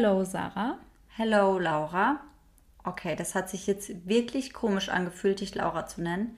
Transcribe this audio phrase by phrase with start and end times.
[0.00, 0.78] Hello, Sarah.
[1.08, 2.20] Hello, Laura.
[2.84, 6.36] Okay, das hat sich jetzt wirklich komisch angefühlt, dich Laura zu nennen.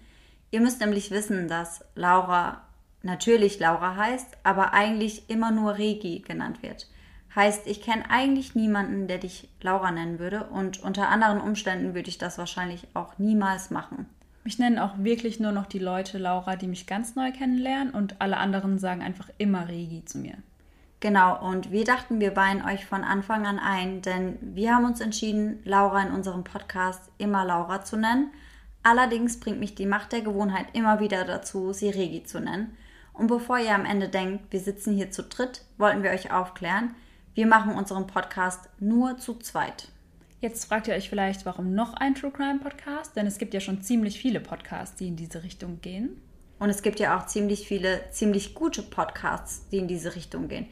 [0.50, 2.62] Ihr müsst nämlich wissen, dass Laura
[3.02, 6.88] natürlich Laura heißt, aber eigentlich immer nur Regi genannt wird.
[7.36, 12.08] Heißt, ich kenne eigentlich niemanden, der dich Laura nennen würde und unter anderen Umständen würde
[12.08, 14.06] ich das wahrscheinlich auch niemals machen.
[14.42, 18.22] Mich nennen auch wirklich nur noch die Leute Laura, die mich ganz neu kennenlernen und
[18.22, 20.38] alle anderen sagen einfach immer Regi zu mir.
[21.00, 25.00] Genau, und wir dachten, wir weihen euch von Anfang an ein, denn wir haben uns
[25.00, 28.30] entschieden, Laura in unserem Podcast immer Laura zu nennen.
[28.82, 32.76] Allerdings bringt mich die Macht der Gewohnheit immer wieder dazu, sie Regi zu nennen.
[33.14, 36.94] Und bevor ihr am Ende denkt, wir sitzen hier zu dritt, wollten wir euch aufklären,
[37.34, 39.88] wir machen unseren Podcast nur zu zweit.
[40.40, 43.16] Jetzt fragt ihr euch vielleicht, warum noch ein True Crime Podcast?
[43.16, 46.20] Denn es gibt ja schon ziemlich viele Podcasts, die in diese Richtung gehen.
[46.58, 50.66] Und es gibt ja auch ziemlich viele, ziemlich gute Podcasts, die in diese Richtung gehen.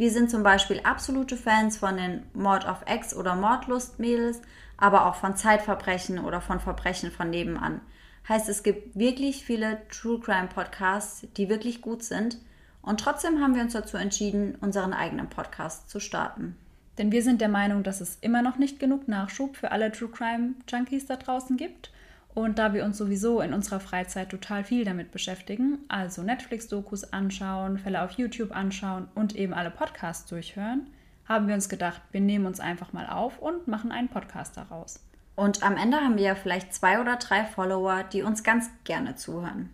[0.00, 4.40] Wir sind zum Beispiel absolute Fans von den Mord of X oder Mordlust-Mädels,
[4.78, 7.82] aber auch von Zeitverbrechen oder von Verbrechen von nebenan.
[8.26, 12.38] Heißt, es gibt wirklich viele True Crime Podcasts, die wirklich gut sind.
[12.80, 16.56] Und trotzdem haben wir uns dazu entschieden, unseren eigenen Podcast zu starten.
[16.96, 20.08] Denn wir sind der Meinung, dass es immer noch nicht genug Nachschub für alle True
[20.08, 21.92] Crime Junkies da draußen gibt.
[22.34, 27.78] Und da wir uns sowieso in unserer Freizeit total viel damit beschäftigen, also Netflix-Dokus anschauen,
[27.78, 30.86] Fälle auf YouTube anschauen und eben alle Podcasts durchhören,
[31.26, 35.00] haben wir uns gedacht, wir nehmen uns einfach mal auf und machen einen Podcast daraus.
[35.36, 39.16] Und am Ende haben wir ja vielleicht zwei oder drei Follower, die uns ganz gerne
[39.16, 39.70] zuhören.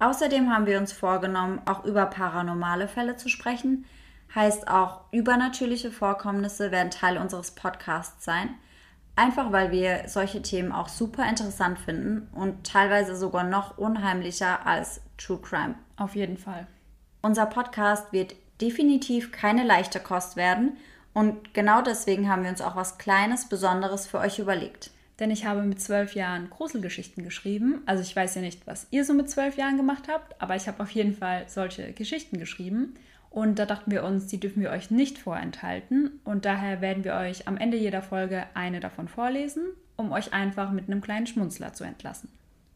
[0.00, 3.84] Außerdem haben wir uns vorgenommen, auch über paranormale Fälle zu sprechen.
[4.34, 8.48] Heißt auch, übernatürliche Vorkommnisse werden Teil unseres Podcasts sein.
[9.16, 15.00] Einfach weil wir solche Themen auch super interessant finden und teilweise sogar noch unheimlicher als
[15.18, 15.74] True Crime.
[15.96, 16.66] Auf jeden Fall.
[17.22, 20.76] Unser Podcast wird definitiv keine leichte Kost werden
[21.12, 25.44] und genau deswegen haben wir uns auch was Kleines, Besonderes für euch überlegt denn ich
[25.44, 27.82] habe mit zwölf Jahren Gruselgeschichten geschrieben.
[27.86, 30.66] Also ich weiß ja nicht, was ihr so mit zwölf Jahren gemacht habt, aber ich
[30.66, 32.94] habe auf jeden Fall solche Geschichten geschrieben.
[33.30, 36.20] Und da dachten wir uns, die dürfen wir euch nicht vorenthalten.
[36.24, 39.62] Und daher werden wir euch am Ende jeder Folge eine davon vorlesen,
[39.96, 42.28] um euch einfach mit einem kleinen Schmunzler zu entlassen.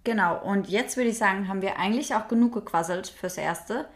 [0.04, 3.87] Genau, und jetzt würde ich sagen, haben wir eigentlich auch genug gequasselt fürs Erste.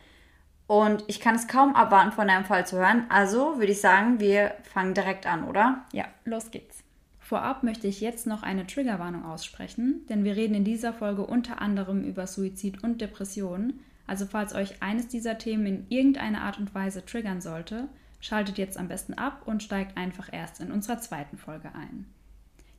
[0.66, 3.06] Und ich kann es kaum abwarten, von einem Fall zu hören.
[3.08, 5.84] Also würde ich sagen, wir fangen direkt an, oder?
[5.92, 6.82] Ja, los geht's.
[7.20, 11.60] Vorab möchte ich jetzt noch eine Triggerwarnung aussprechen, denn wir reden in dieser Folge unter
[11.60, 13.80] anderem über Suizid und Depressionen.
[14.08, 17.88] Also falls euch eines dieser Themen in irgendeiner Art und Weise triggern sollte,
[18.20, 22.06] schaltet jetzt am besten ab und steigt einfach erst in unserer zweiten Folge ein.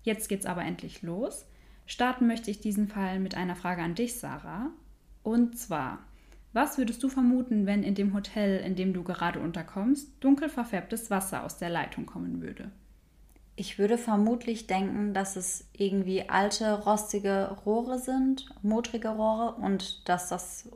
[0.01, 1.45] Jetzt geht's aber endlich los.
[1.85, 4.71] Starten möchte ich diesen Fall mit einer Frage an dich, Sarah.
[5.21, 5.99] Und zwar,
[6.51, 11.11] was würdest du vermuten, wenn in dem Hotel, in dem du gerade unterkommst, dunkel verfärbtes
[11.11, 12.71] Wasser aus der Leitung kommen würde?
[13.55, 20.29] Ich würde vermutlich denken, dass es irgendwie alte, rostige Rohre sind, modrige Rohre und dass
[20.29, 20.69] das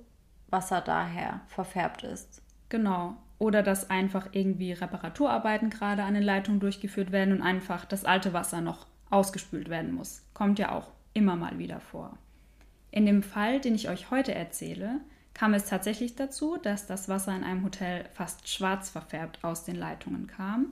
[0.53, 2.41] Wasser daher verfärbt ist.
[2.69, 3.17] Genau.
[3.39, 8.31] Oder dass einfach irgendwie Reparaturarbeiten gerade an den Leitungen durchgeführt werden und einfach das alte
[8.31, 10.23] Wasser noch ausgespült werden muss.
[10.33, 12.17] Kommt ja auch immer mal wieder vor.
[12.91, 15.01] In dem Fall, den ich euch heute erzähle,
[15.33, 19.75] kam es tatsächlich dazu, dass das Wasser in einem Hotel fast schwarz verfärbt aus den
[19.75, 20.71] Leitungen kam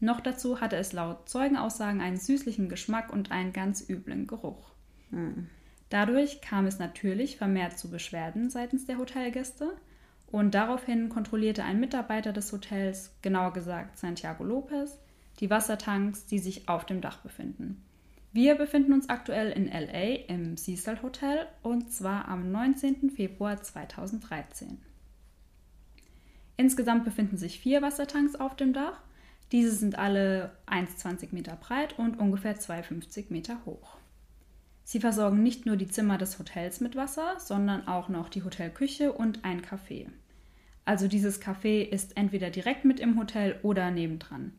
[0.00, 4.72] noch dazu hatte es laut Zeugenaussagen einen süßlichen Geschmack und einen ganz üblen Geruch.
[5.10, 5.48] Mhm.
[5.88, 9.76] Dadurch kam es natürlich vermehrt zu Beschwerden seitens der Hotelgäste
[10.26, 14.98] und daraufhin kontrollierte ein Mitarbeiter des Hotels, genauer gesagt Santiago Lopez,
[15.40, 17.82] die Wassertanks, die sich auf dem Dach befinden.
[18.32, 23.10] Wir befinden uns aktuell in LA im Cecil Hotel und zwar am 19.
[23.10, 24.78] Februar 2013.
[26.56, 29.00] Insgesamt befinden sich vier Wassertanks auf dem Dach
[29.52, 33.96] diese sind alle 1,20 Meter breit und ungefähr 2,50 Meter hoch.
[34.88, 39.12] Sie versorgen nicht nur die Zimmer des Hotels mit Wasser, sondern auch noch die Hotelküche
[39.12, 40.06] und ein Café.
[40.84, 44.52] Also dieses Café ist entweder direkt mit im Hotel oder nebendran.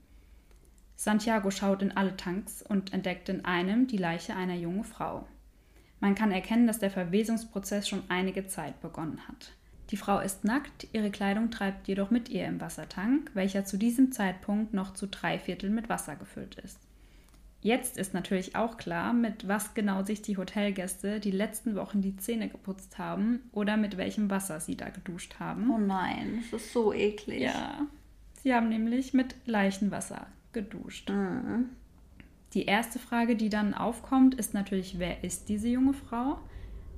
[0.98, 5.26] Santiago schaut in alle Tanks und entdeckt in einem die Leiche einer jungen Frau.
[6.02, 9.54] Man kann erkennen, dass der Verwesungsprozess schon einige Zeit begonnen hat.
[9.92, 14.12] Die Frau ist nackt, ihre Kleidung treibt jedoch mit ihr im Wassertank, welcher zu diesem
[14.12, 16.87] Zeitpunkt noch zu drei Viertel mit Wasser gefüllt ist.
[17.68, 22.16] Jetzt ist natürlich auch klar, mit was genau sich die Hotelgäste die letzten Wochen die
[22.16, 25.70] Zähne geputzt haben oder mit welchem Wasser sie da geduscht haben.
[25.70, 27.42] Oh nein, das ist so eklig.
[27.42, 27.86] Ja,
[28.42, 31.10] sie haben nämlich mit Leichenwasser geduscht.
[31.10, 31.66] Mhm.
[32.54, 36.40] Die erste Frage, die dann aufkommt, ist natürlich, wer ist diese junge Frau?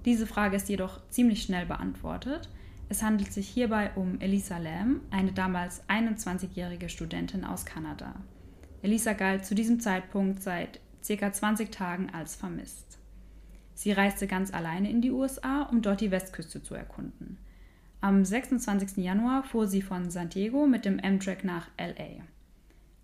[0.06, 2.48] Diese Frage ist jedoch ziemlich schnell beantwortet.
[2.90, 8.14] Es handelt sich hierbei um Elisa Lam, eine damals 21-jährige Studentin aus Kanada.
[8.82, 11.32] Elisa galt zu diesem Zeitpunkt seit ca.
[11.32, 12.98] 20 Tagen als vermisst.
[13.74, 17.38] Sie reiste ganz alleine in die USA, um dort die Westküste zu erkunden.
[18.02, 18.98] Am 26.
[18.98, 22.24] Januar fuhr sie von San Diego mit dem Amtrak nach LA.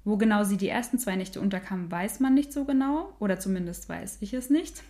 [0.06, 3.90] Wo genau sie die ersten zwei Nächte unterkam, weiß man nicht so genau, oder zumindest
[3.90, 4.84] weiß ich es nicht.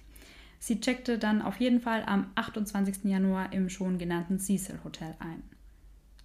[0.59, 3.05] Sie checkte dann auf jeden Fall am 28.
[3.05, 5.43] Januar im schon genannten Cecil Hotel ein.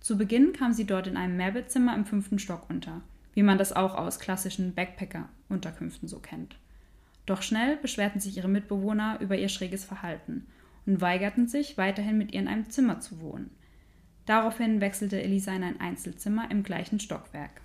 [0.01, 3.03] Zu Beginn kam sie dort in einem Mehrbettzimmer im fünften Stock unter,
[3.35, 6.57] wie man das auch aus klassischen Backpacker-Unterkünften so kennt.
[7.27, 10.47] Doch schnell beschwerten sich ihre Mitbewohner über ihr schräges Verhalten
[10.87, 13.51] und weigerten sich, weiterhin mit ihr in einem Zimmer zu wohnen.
[14.27, 17.61] Daraufhin wechselte Elisa in ein Einzelzimmer im gleichen Stockwerk.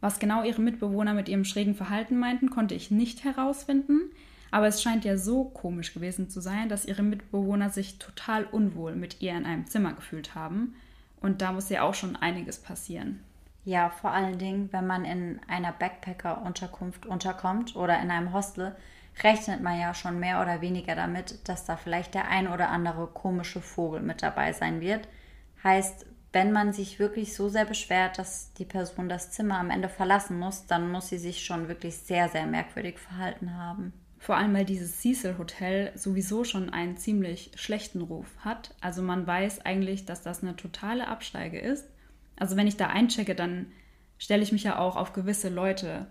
[0.00, 4.10] Was genau ihre Mitbewohner mit ihrem schrägen Verhalten meinten, konnte ich nicht herausfinden,
[4.50, 8.94] aber es scheint ja so komisch gewesen zu sein, dass ihre Mitbewohner sich total unwohl
[8.94, 10.74] mit ihr in einem Zimmer gefühlt haben.
[11.20, 13.20] Und da muss ja auch schon einiges passieren.
[13.68, 18.74] Ja, vor allen Dingen, wenn man in einer Backpacker-Unterkunft unterkommt oder in einem Hostel,
[19.22, 23.08] rechnet man ja schon mehr oder weniger damit, dass da vielleicht der ein oder andere
[23.08, 25.06] komische Vogel mit dabei sein wird.
[25.62, 29.90] Heißt, wenn man sich wirklich so sehr beschwert, dass die Person das Zimmer am Ende
[29.90, 33.92] verlassen muss, dann muss sie sich schon wirklich sehr, sehr merkwürdig verhalten haben.
[34.18, 38.74] Vor allem, weil dieses Cecil Hotel sowieso schon einen ziemlich schlechten Ruf hat.
[38.80, 41.84] Also man weiß eigentlich, dass das eine totale Absteige ist.
[42.38, 43.66] Also wenn ich da einchecke, dann
[44.18, 46.06] stelle ich mich ja auch auf gewisse Leute,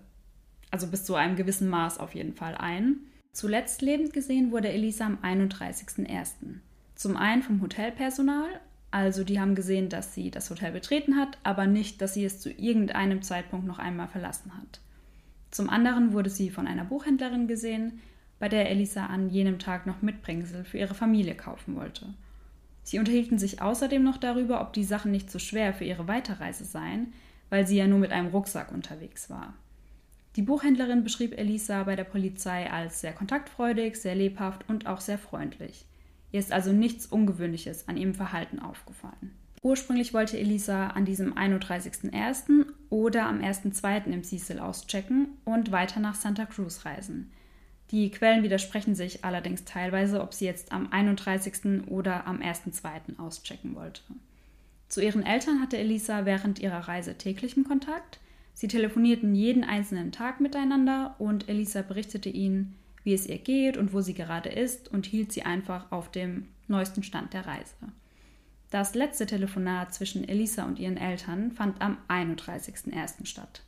[0.71, 2.97] also bis zu einem gewissen Maß auf jeden Fall ein.
[3.31, 6.59] Zuletzt lebend gesehen wurde Elisa am 31.01.
[6.95, 8.49] Zum einen vom Hotelpersonal,
[8.89, 12.39] also die haben gesehen, dass sie das Hotel betreten hat, aber nicht, dass sie es
[12.39, 14.79] zu irgendeinem Zeitpunkt noch einmal verlassen hat.
[15.51, 17.99] Zum anderen wurde sie von einer Buchhändlerin gesehen,
[18.39, 22.13] bei der Elisa an jenem Tag noch Mitbringsel für ihre Familie kaufen wollte.
[22.87, 26.07] Sie unterhielten sich außerdem noch darüber, ob die Sachen nicht zu so schwer für ihre
[26.07, 27.11] Weiterreise seien,
[27.49, 29.55] weil sie ja nur mit einem Rucksack unterwegs war.
[30.37, 35.17] Die Buchhändlerin beschrieb Elisa bei der Polizei als sehr kontaktfreudig, sehr lebhaft und auch sehr
[35.17, 35.83] freundlich.
[36.31, 39.35] Ihr ist also nichts Ungewöhnliches an ihrem Verhalten aufgefallen.
[39.61, 42.67] Ursprünglich wollte Elisa an diesem 31.01.
[42.89, 44.05] oder am 1.02.
[44.05, 47.33] im Cecil auschecken und weiter nach Santa Cruz reisen.
[47.91, 51.87] Die Quellen widersprechen sich allerdings teilweise, ob sie jetzt am 31.
[51.87, 53.17] oder am 1.02.
[53.17, 54.01] auschecken wollte.
[54.89, 58.19] Zu ihren Eltern hatte Elisa während ihrer Reise täglichen Kontakt.
[58.53, 63.93] Sie telefonierten jeden einzelnen Tag miteinander und Elisa berichtete ihnen, wie es ihr geht und
[63.93, 67.75] wo sie gerade ist und hielt sie einfach auf dem neuesten Stand der Reise.
[68.69, 73.25] Das letzte Telefonat zwischen Elisa und ihren Eltern fand am 31.01.
[73.25, 73.61] statt.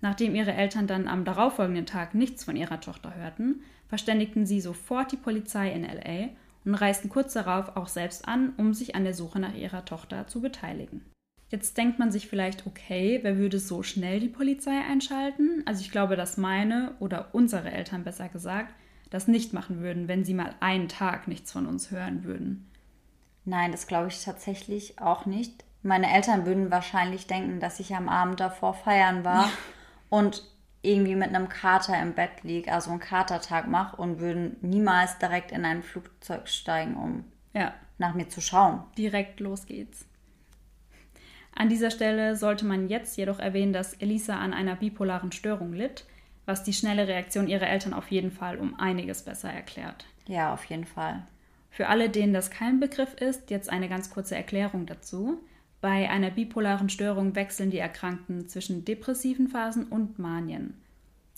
[0.00, 5.12] Nachdem ihre Eltern dann am darauffolgenden Tag nichts von ihrer Tochter hörten, verständigten sie sofort
[5.12, 6.30] die Polizei in LA
[6.64, 10.26] und reisten kurz darauf auch selbst an, um sich an der Suche nach ihrer Tochter
[10.26, 11.02] zu beteiligen.
[11.48, 15.62] Jetzt denkt man sich vielleicht, okay, wer würde so schnell die Polizei einschalten?
[15.64, 18.74] Also ich glaube, dass meine oder unsere Eltern besser gesagt
[19.10, 22.70] das nicht machen würden, wenn sie mal einen Tag nichts von uns hören würden.
[23.44, 25.64] Nein, das glaube ich tatsächlich auch nicht.
[25.82, 29.48] Meine Eltern würden wahrscheinlich denken, dass ich am Abend davor feiern war
[30.08, 30.42] und
[30.82, 35.50] irgendwie mit einem Kater im Bett liege, also einen Katertag mache und würden niemals direkt
[35.50, 37.74] in ein Flugzeug steigen, um ja.
[37.98, 38.82] nach mir zu schauen.
[38.96, 40.06] Direkt los geht's.
[41.54, 46.04] An dieser Stelle sollte man jetzt jedoch erwähnen, dass Elisa an einer bipolaren Störung litt,
[46.44, 50.06] was die schnelle Reaktion ihrer Eltern auf jeden Fall um einiges besser erklärt.
[50.26, 51.26] Ja, auf jeden Fall.
[51.70, 55.40] Für alle, denen das kein Begriff ist, jetzt eine ganz kurze Erklärung dazu.
[55.86, 60.74] Bei einer bipolaren Störung wechseln die Erkrankten zwischen depressiven Phasen und Manien.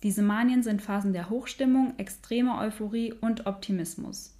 [0.02, 4.34] Diese Manien sind Phasen der Hochstimmung, extremer Euphorie und Optimismus.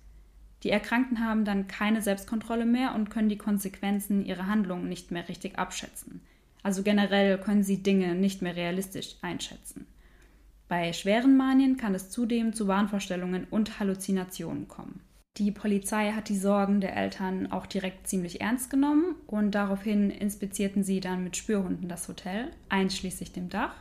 [0.63, 5.29] Die Erkrankten haben dann keine Selbstkontrolle mehr und können die Konsequenzen ihrer Handlungen nicht mehr
[5.29, 6.23] richtig abschätzen.
[6.63, 9.87] Also generell können sie Dinge nicht mehr realistisch einschätzen.
[10.69, 15.03] Bei schweren Manien kann es zudem zu Wahnvorstellungen und Halluzinationen kommen.
[15.39, 20.83] Die Polizei hat die Sorgen der Eltern auch direkt ziemlich ernst genommen und daraufhin inspizierten
[20.83, 23.77] sie dann mit Spürhunden das Hotel, einschließlich dem Dach,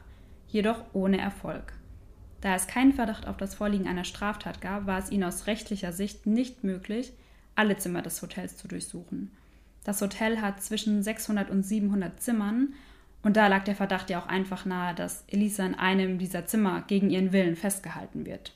[0.48, 1.74] jedoch ohne Erfolg.
[2.42, 5.94] Da es keinen Verdacht auf das Vorliegen einer Straftat gab, war es ihnen aus rechtlicher
[5.94, 7.12] Sicht nicht möglich,
[7.56, 9.32] alle Zimmer des Hotels zu durchsuchen.
[9.84, 12.76] Das Hotel hat zwischen 600 und 700 Zimmern
[13.24, 16.84] und da lag der Verdacht ja auch einfach nahe, dass Elisa in einem dieser Zimmer
[16.86, 18.54] gegen ihren Willen festgehalten wird.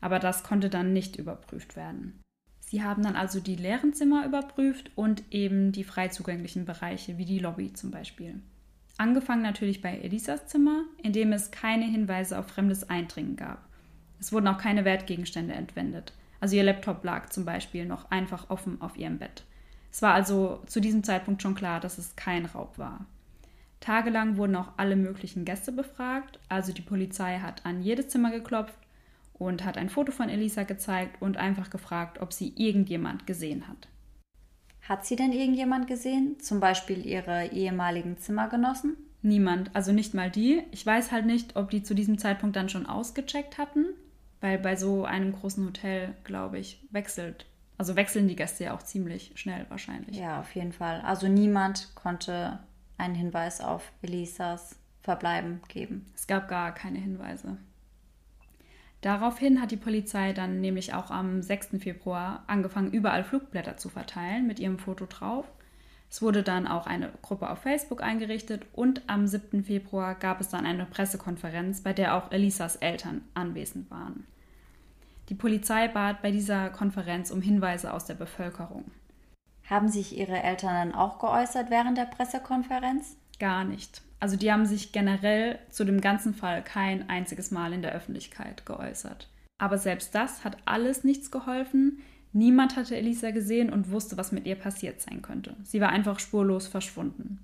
[0.00, 2.20] Aber das konnte dann nicht überprüft werden.
[2.68, 7.24] Sie haben dann also die leeren Zimmer überprüft und eben die frei zugänglichen Bereiche, wie
[7.24, 8.42] die Lobby zum Beispiel.
[8.98, 13.64] Angefangen natürlich bei Elisas Zimmer, in dem es keine Hinweise auf fremdes Eindringen gab.
[14.20, 16.12] Es wurden auch keine Wertgegenstände entwendet.
[16.40, 19.44] Also ihr Laptop lag zum Beispiel noch einfach offen auf ihrem Bett.
[19.90, 23.06] Es war also zu diesem Zeitpunkt schon klar, dass es kein Raub war.
[23.80, 26.38] Tagelang wurden auch alle möglichen Gäste befragt.
[26.50, 28.76] Also die Polizei hat an jedes Zimmer geklopft
[29.38, 33.88] und hat ein Foto von Elisa gezeigt und einfach gefragt, ob sie irgendjemand gesehen hat.
[34.88, 36.40] Hat sie denn irgendjemand gesehen?
[36.40, 38.96] Zum Beispiel ihre ehemaligen Zimmergenossen?
[39.20, 40.62] Niemand, also nicht mal die.
[40.70, 43.86] Ich weiß halt nicht, ob die zu diesem Zeitpunkt dann schon ausgecheckt hatten,
[44.40, 47.46] weil bei so einem großen Hotel, glaube ich, wechselt.
[47.76, 50.16] Also wechseln die Gäste ja auch ziemlich schnell wahrscheinlich.
[50.16, 51.00] Ja, auf jeden Fall.
[51.02, 52.58] Also niemand konnte
[52.96, 56.06] einen Hinweis auf Elisas Verbleiben geben.
[56.14, 57.56] Es gab gar keine Hinweise.
[59.00, 61.80] Daraufhin hat die Polizei dann nämlich auch am 6.
[61.80, 65.46] Februar angefangen, überall Flugblätter zu verteilen mit ihrem Foto drauf.
[66.10, 69.62] Es wurde dann auch eine Gruppe auf Facebook eingerichtet und am 7.
[69.62, 74.26] Februar gab es dann eine Pressekonferenz, bei der auch Elisas Eltern anwesend waren.
[75.28, 78.90] Die Polizei bat bei dieser Konferenz um Hinweise aus der Bevölkerung.
[79.68, 83.16] Haben sich Ihre Eltern dann auch geäußert während der Pressekonferenz?
[83.38, 84.02] Gar nicht.
[84.20, 88.66] Also die haben sich generell zu dem ganzen Fall kein einziges Mal in der Öffentlichkeit
[88.66, 89.28] geäußert.
[89.58, 91.98] Aber selbst das hat alles nichts geholfen.
[92.32, 95.56] Niemand hatte Elisa gesehen und wusste, was mit ihr passiert sein könnte.
[95.62, 97.38] Sie war einfach spurlos verschwunden.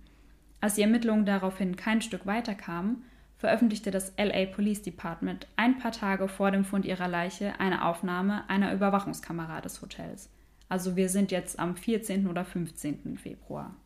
[0.60, 3.04] Als die Ermittlungen daraufhin kein Stück weiter kamen,
[3.36, 8.48] veröffentlichte das LA Police Department ein paar Tage vor dem Fund ihrer Leiche eine Aufnahme
[8.48, 10.30] einer Überwachungskamera des Hotels.
[10.68, 12.26] Also wir sind jetzt am 14.
[12.26, 13.18] oder 15.
[13.18, 13.76] Februar.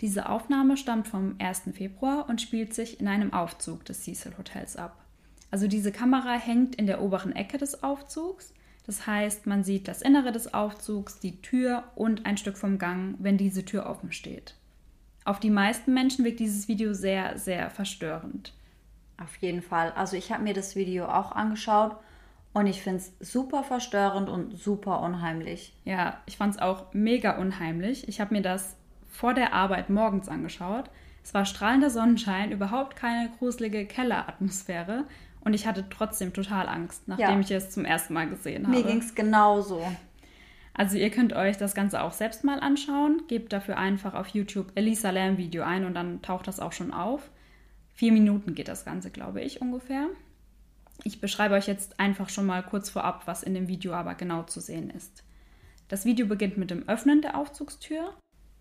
[0.00, 1.62] Diese Aufnahme stammt vom 1.
[1.72, 5.02] Februar und spielt sich in einem Aufzug des Cecil Hotels ab.
[5.50, 8.52] Also diese Kamera hängt in der oberen Ecke des Aufzugs.
[8.86, 13.16] Das heißt, man sieht das Innere des Aufzugs, die Tür und ein Stück vom Gang,
[13.18, 14.54] wenn diese Tür offen steht.
[15.24, 18.52] Auf die meisten Menschen wirkt dieses Video sehr, sehr verstörend.
[19.20, 19.92] Auf jeden Fall.
[19.92, 21.96] Also ich habe mir das Video auch angeschaut
[22.52, 25.74] und ich finde es super verstörend und super unheimlich.
[25.84, 28.06] Ja, ich fand es auch mega unheimlich.
[28.08, 28.76] Ich habe mir das
[29.16, 30.90] vor der Arbeit morgens angeschaut.
[31.24, 35.04] Es war strahlender Sonnenschein, überhaupt keine gruselige Kelleratmosphäre
[35.40, 37.40] und ich hatte trotzdem total Angst, nachdem ja.
[37.40, 38.76] ich es zum ersten Mal gesehen habe.
[38.76, 39.82] Mir ging es genauso.
[40.74, 43.22] Also ihr könnt euch das Ganze auch selbst mal anschauen.
[43.28, 46.92] Gebt dafür einfach auf YouTube Elisa Lamb Video ein und dann taucht das auch schon
[46.92, 47.30] auf.
[47.94, 50.08] Vier Minuten geht das Ganze, glaube ich, ungefähr.
[51.02, 54.42] Ich beschreibe euch jetzt einfach schon mal kurz vorab, was in dem Video aber genau
[54.42, 55.24] zu sehen ist.
[55.88, 58.12] Das Video beginnt mit dem Öffnen der Aufzugstür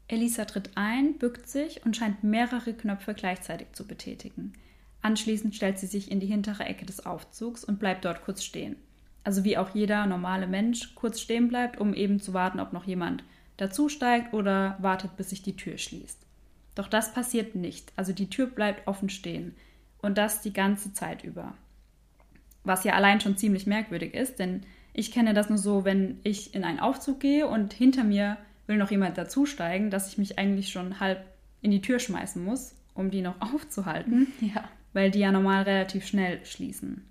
[0.07, 4.53] Elisa tritt ein, bückt sich und scheint mehrere Knöpfe gleichzeitig zu betätigen.
[5.01, 8.75] Anschließend stellt sie sich in die hintere Ecke des Aufzugs und bleibt dort kurz stehen.
[9.23, 12.85] Also wie auch jeder normale Mensch kurz stehen bleibt, um eben zu warten, ob noch
[12.85, 13.23] jemand
[13.57, 16.25] dazusteigt oder wartet, bis sich die Tür schließt.
[16.75, 17.91] Doch das passiert nicht.
[17.95, 19.55] Also die Tür bleibt offen stehen.
[20.01, 21.55] Und das die ganze Zeit über.
[22.63, 24.61] Was ja allein schon ziemlich merkwürdig ist, denn
[24.93, 28.77] ich kenne das nur so, wenn ich in einen Aufzug gehe und hinter mir will
[28.77, 31.25] noch jemand dazusteigen, dass ich mich eigentlich schon halb
[31.61, 34.63] in die Tür schmeißen muss, um die noch aufzuhalten, ja.
[34.93, 37.05] weil die ja normal relativ schnell schließen.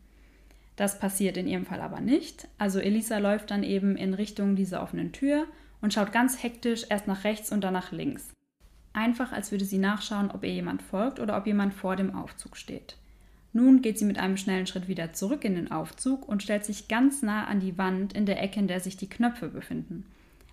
[0.76, 2.48] Das passiert in ihrem Fall aber nicht.
[2.58, 5.46] Also Elisa läuft dann eben in Richtung dieser offenen Tür
[5.80, 8.32] und schaut ganz hektisch erst nach rechts und dann nach links.
[8.92, 12.56] Einfach als würde sie nachschauen, ob ihr jemand folgt oder ob jemand vor dem Aufzug
[12.56, 12.96] steht.
[13.52, 16.88] Nun geht sie mit einem schnellen Schritt wieder zurück in den Aufzug und stellt sich
[16.88, 20.06] ganz nah an die Wand in der Ecke, in der sich die Knöpfe befinden.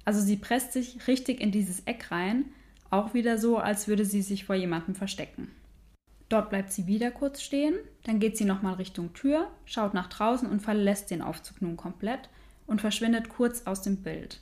[0.06, 2.46] Also sie presst sich richtig in dieses Eck rein,
[2.90, 5.50] auch wieder so, als würde sie sich vor jemandem verstecken.
[6.30, 10.50] Dort bleibt sie wieder kurz stehen, dann geht sie nochmal Richtung Tür, schaut nach draußen
[10.50, 12.30] und verlässt den Aufzug nun komplett
[12.68, 14.40] und verschwindet kurz aus dem Bild.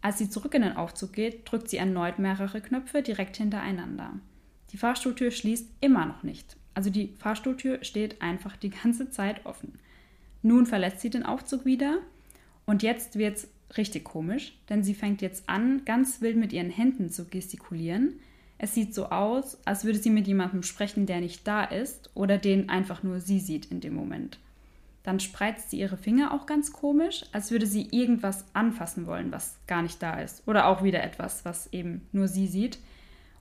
[0.00, 4.12] Als sie zurück in den Aufzug geht, drückt sie erneut mehrere Knöpfe direkt hintereinander.
[4.70, 6.56] Die Fahrstuhltür schließt immer noch nicht.
[6.74, 9.78] Also die Fahrstuhltür steht einfach die ganze Zeit offen.
[10.42, 11.98] Nun verlässt sie den Aufzug wieder
[12.66, 16.70] und jetzt wird es richtig komisch, denn sie fängt jetzt an, ganz wild mit ihren
[16.70, 18.20] Händen zu gestikulieren.
[18.58, 22.38] Es sieht so aus, als würde sie mit jemandem sprechen, der nicht da ist oder
[22.38, 24.38] den einfach nur sie sieht in dem Moment.
[25.02, 29.58] Dann spreizt sie ihre Finger auch ganz komisch, als würde sie irgendwas anfassen wollen, was
[29.66, 30.48] gar nicht da ist.
[30.48, 32.78] Oder auch wieder etwas, was eben nur sie sieht.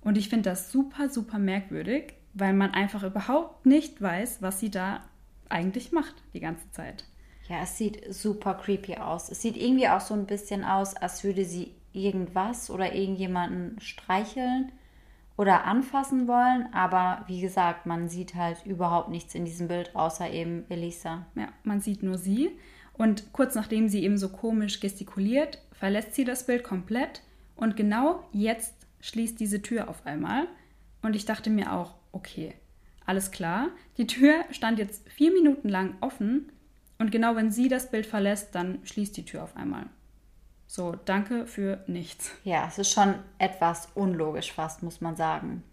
[0.02, 4.72] Und ich finde das super, super merkwürdig, weil man einfach überhaupt nicht weiß, was sie
[4.72, 5.06] da
[5.48, 7.06] eigentlich macht die ganze Zeit.
[7.50, 9.30] Ja, es sieht super creepy aus.
[9.30, 14.72] Es sieht irgendwie auch so ein bisschen aus, als würde sie irgendwas oder irgendjemanden streicheln
[15.36, 16.74] oder anfassen wollen.
[16.74, 21.26] Aber wie gesagt, man sieht halt überhaupt nichts in diesem Bild, außer eben Elisa.
[21.36, 22.52] Ja, man sieht nur sie.
[22.94, 27.24] Und kurz nachdem sie eben so komisch gestikuliert, verlässt sie das Bild komplett.
[27.56, 30.48] Und genau jetzt schließt diese Tür auf einmal.
[31.02, 32.54] Und ich dachte mir auch, okay,
[33.06, 33.70] alles klar.
[33.98, 36.52] Die Tür stand jetzt vier Minuten lang offen
[37.00, 39.86] und genau wenn sie das Bild verlässt, dann schließt die Tür auf einmal.
[40.68, 42.32] So, danke für nichts.
[42.44, 45.64] Ja, es ist schon etwas unlogisch fast, muss man sagen.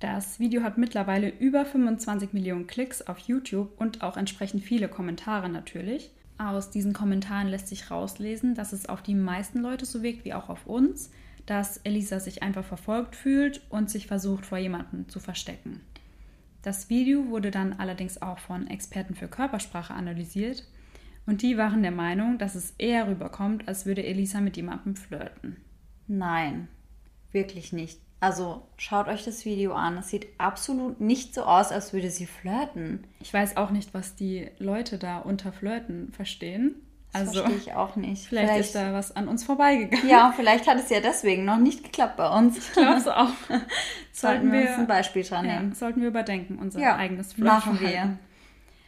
[0.00, 5.48] Das Video hat mittlerweile über 25 Millionen Klicks auf YouTube und auch entsprechend viele Kommentare
[5.48, 6.10] natürlich.
[6.38, 10.34] Aus diesen Kommentaren lässt sich rauslesen, dass es auf die meisten Leute so wirkt wie
[10.34, 11.10] auch auf uns,
[11.46, 15.80] dass Elisa sich einfach verfolgt fühlt und sich versucht, vor jemandem zu verstecken.
[16.66, 20.66] Das Video wurde dann allerdings auch von Experten für Körpersprache analysiert
[21.24, 25.58] und die waren der Meinung, dass es eher rüberkommt, als würde Elisa mit jemandem flirten.
[26.08, 26.66] Nein,
[27.30, 28.00] wirklich nicht.
[28.18, 29.98] Also schaut euch das Video an.
[29.98, 33.06] Es sieht absolut nicht so aus, als würde sie flirten.
[33.20, 36.74] Ich weiß auch nicht, was die Leute da unter Flirten verstehen.
[37.20, 38.26] Das also, verstehe ich auch nicht.
[38.26, 40.08] Vielleicht, vielleicht, ist da was an uns vorbeigegangen.
[40.08, 42.58] Ja, vielleicht hat es ja deswegen noch nicht geklappt bei uns.
[42.58, 43.30] Ich glaube es auch.
[44.12, 45.70] sollten wir uns ein Beispiel dran nehmen.
[45.70, 47.36] Ja, sollten wir überdenken, unser ja, eigenes.
[47.38, 48.18] Machen wir.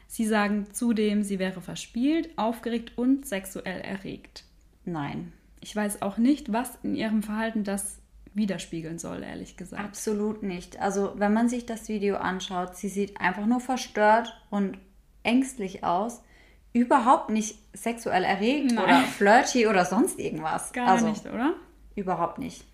[0.07, 4.45] Sie sagen zudem, sie wäre verspielt, aufgeregt und sexuell erregt.
[4.85, 5.33] Nein.
[5.61, 7.99] Ich weiß auch nicht, was in ihrem Verhalten das
[8.33, 9.85] widerspiegeln soll, ehrlich gesagt.
[9.85, 10.81] Absolut nicht.
[10.81, 14.79] Also, wenn man sich das Video anschaut, sie sieht einfach nur verstört und
[15.23, 16.23] ängstlich aus.
[16.73, 18.85] Überhaupt nicht sexuell erregt Nein.
[18.85, 20.73] oder flirty oder sonst irgendwas.
[20.73, 21.55] Gar also, nicht, oder?
[21.95, 22.65] Überhaupt nicht.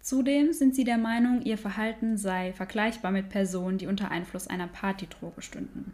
[0.00, 4.68] Zudem sind sie der Meinung, ihr Verhalten sei vergleichbar mit Personen, die unter Einfluss einer
[4.68, 5.92] Partydroge stünden.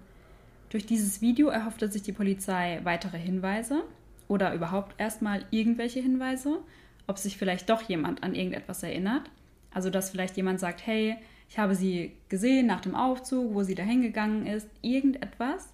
[0.69, 3.85] Durch dieses Video erhoffte sich die Polizei weitere Hinweise
[4.29, 6.59] oder überhaupt erstmal irgendwelche Hinweise,
[7.07, 9.31] ob sich vielleicht doch jemand an irgendetwas erinnert.
[9.71, 11.17] Also dass vielleicht jemand sagt, hey,
[11.49, 15.73] ich habe sie gesehen nach dem Aufzug, wo sie dahin gegangen ist, irgendetwas,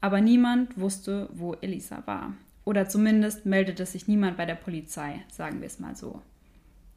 [0.00, 2.34] aber niemand wusste, wo Elisa war.
[2.64, 6.22] Oder zumindest meldete sich niemand bei der Polizei, sagen wir es mal so.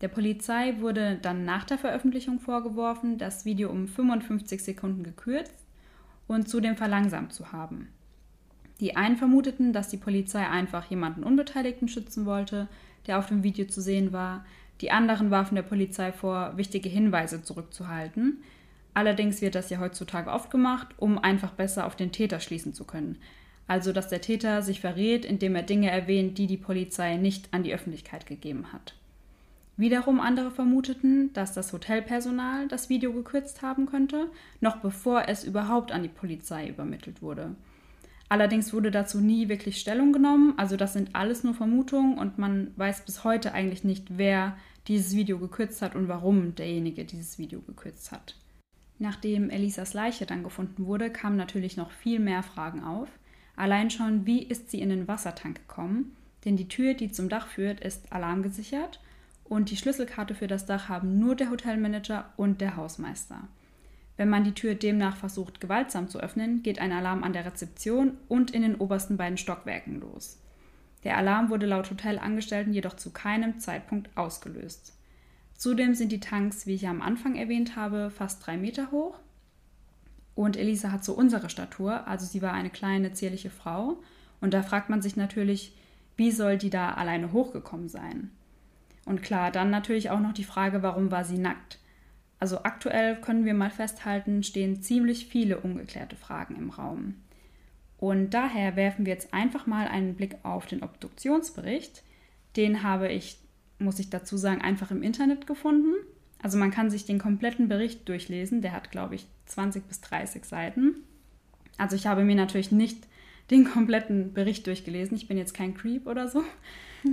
[0.02, 5.54] Der Polizei wurde dann nach der Veröffentlichung vorgeworfen, das Video um 55 Sekunden gekürzt
[6.28, 7.90] und zudem verlangsamt zu haben.
[8.80, 12.68] Die einen vermuteten, dass die Polizei einfach jemanden Unbeteiligten schützen wollte,
[13.06, 14.44] der auf dem Video zu sehen war.
[14.82, 18.44] Die anderen warfen der Polizei vor, wichtige Hinweise zurückzuhalten.
[18.94, 22.84] Allerdings wird das ja heutzutage oft gemacht, um einfach besser auf den Täter schließen zu
[22.84, 23.18] können.
[23.68, 27.64] Also, dass der Täter sich verrät, indem er Dinge erwähnt, die die Polizei nicht an
[27.64, 28.96] die Öffentlichkeit gegeben hat.
[29.78, 34.28] Wiederum andere vermuteten, dass das Hotelpersonal das Video gekürzt haben könnte,
[34.60, 37.56] noch bevor es überhaupt an die Polizei übermittelt wurde.
[38.28, 42.72] Allerdings wurde dazu nie wirklich Stellung genommen, also das sind alles nur Vermutungen und man
[42.78, 44.56] weiß bis heute eigentlich nicht, wer
[44.88, 48.36] dieses Video gekürzt hat und warum derjenige dieses Video gekürzt hat.
[49.02, 53.10] Nachdem Elisas Leiche dann gefunden wurde, kamen natürlich noch viel mehr Fragen auf.
[53.56, 56.16] Allein schon, wie ist sie in den Wassertank gekommen?
[56.46, 59.02] Denn die Tür, die zum Dach führt, ist alarmgesichert
[59.44, 63.48] und die Schlüsselkarte für das Dach haben nur der Hotelmanager und der Hausmeister.
[64.18, 68.20] Wenn man die Tür demnach versucht, gewaltsam zu öffnen, geht ein Alarm an der Rezeption
[68.28, 70.38] und in den obersten beiden Stockwerken los.
[71.04, 74.94] Der Alarm wurde laut Hotelangestellten jedoch zu keinem Zeitpunkt ausgelöst.
[75.62, 79.20] Zudem sind die Tanks, wie ich am Anfang erwähnt habe, fast drei Meter hoch.
[80.34, 84.02] Und Elisa hat so unsere Statur, also sie war eine kleine, zierliche Frau.
[84.40, 85.76] Und da fragt man sich natürlich,
[86.18, 88.32] wie soll die da alleine hochgekommen sein?
[89.06, 91.78] Und klar, dann natürlich auch noch die Frage, warum war sie nackt?
[92.40, 97.18] Also aktuell können wir mal festhalten, stehen ziemlich viele ungeklärte Fragen im Raum.
[98.00, 102.02] Und daher werfen wir jetzt einfach mal einen Blick auf den Obduktionsbericht.
[102.56, 103.38] Den habe ich,
[103.82, 105.94] muss ich dazu sagen, einfach im Internet gefunden.
[106.42, 108.62] Also man kann sich den kompletten Bericht durchlesen.
[108.62, 110.96] Der hat, glaube ich, 20 bis 30 Seiten.
[111.78, 113.08] Also ich habe mir natürlich nicht
[113.50, 115.18] den kompletten Bericht durchgelesen.
[115.18, 116.44] Ich bin jetzt kein Creep oder so.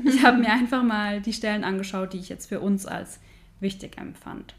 [0.04, 3.20] Ich habe mir einfach mal die Stellen angeschaut, die ich jetzt für uns als
[3.58, 4.54] wichtig empfand.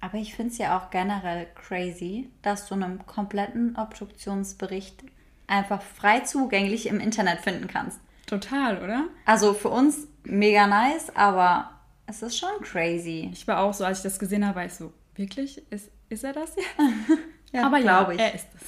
[0.00, 5.02] Aber ich finde es ja auch generell crazy, dass du einen kompletten Obduktionsbericht
[5.48, 7.98] einfach frei zugänglich im Internet finden kannst.
[8.26, 9.08] Total, oder?
[9.26, 11.70] Also für uns mega nice, aber
[12.06, 13.30] es ist schon crazy.
[13.32, 15.62] Ich war auch so, als ich das gesehen habe, war ich so, wirklich?
[15.70, 16.68] Ist, ist er das jetzt?
[17.52, 18.18] ja, aber ja, ich.
[18.18, 18.62] er ist es.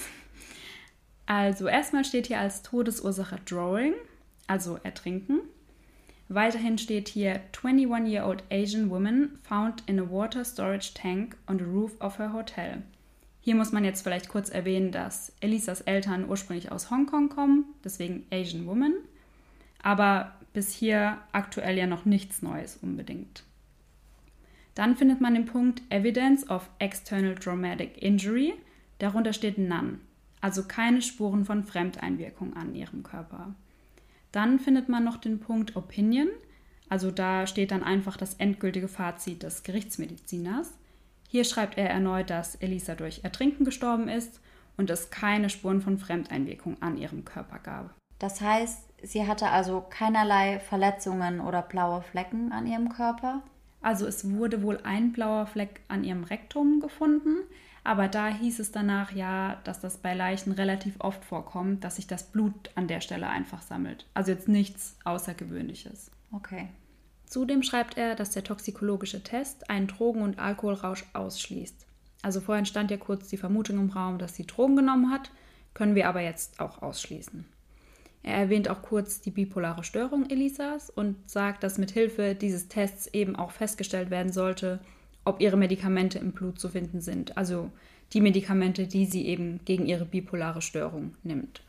[1.27, 3.95] Also erstmal steht hier als Todesursache Drawing,
[4.47, 5.41] also Ertrinken.
[6.29, 11.93] Weiterhin steht hier 21-year-old Asian woman found in a water storage tank on the roof
[12.01, 12.83] of her hotel.
[13.41, 18.25] Hier muss man jetzt vielleicht kurz erwähnen, dass Elisas Eltern ursprünglich aus Hongkong kommen, deswegen
[18.31, 18.95] Asian Woman.
[19.83, 23.45] Aber bis hier aktuell ja noch nichts Neues unbedingt.
[24.75, 28.55] Dann findet man den Punkt Evidence of External Traumatic Injury.
[28.99, 29.99] Darunter steht None,
[30.41, 33.55] also keine Spuren von Fremdeinwirkung an ihrem Körper.
[34.31, 36.29] Dann findet man noch den Punkt Opinion.
[36.89, 40.73] Also da steht dann einfach das endgültige Fazit des Gerichtsmediziners.
[41.29, 44.41] Hier schreibt er erneut, dass Elisa durch Ertrinken gestorben ist
[44.77, 47.95] und es keine Spuren von Fremdeinwirkung an ihrem Körper gab.
[48.19, 53.43] Das heißt, sie hatte also keinerlei Verletzungen oder blaue Flecken an ihrem Körper?
[53.81, 57.39] Also es wurde wohl ein blauer Fleck an ihrem Rektum gefunden,
[57.85, 62.07] aber da hieß es danach ja, dass das bei Leichen relativ oft vorkommt, dass sich
[62.07, 64.07] das Blut an der Stelle einfach sammelt.
[64.15, 66.11] Also jetzt nichts Außergewöhnliches.
[66.31, 66.69] Okay.
[67.27, 71.87] Zudem schreibt er, dass der toxikologische Test einen Drogen- und Alkoholrausch ausschließt.
[72.23, 75.33] Also vorhin stand ja kurz die Vermutung im Raum, dass sie Drogen genommen hat,
[75.75, 77.47] können wir aber jetzt auch ausschließen.
[78.23, 83.09] Er erwähnt auch kurz die bipolare Störung Elisas und sagt, dass mit Hilfe dieses Tests
[83.09, 84.81] eben auch festgestellt werden sollte,
[85.25, 87.71] ob ihre Medikamente im Blut zu finden sind, also
[88.13, 91.63] die Medikamente, die sie eben gegen ihre bipolare Störung nimmt.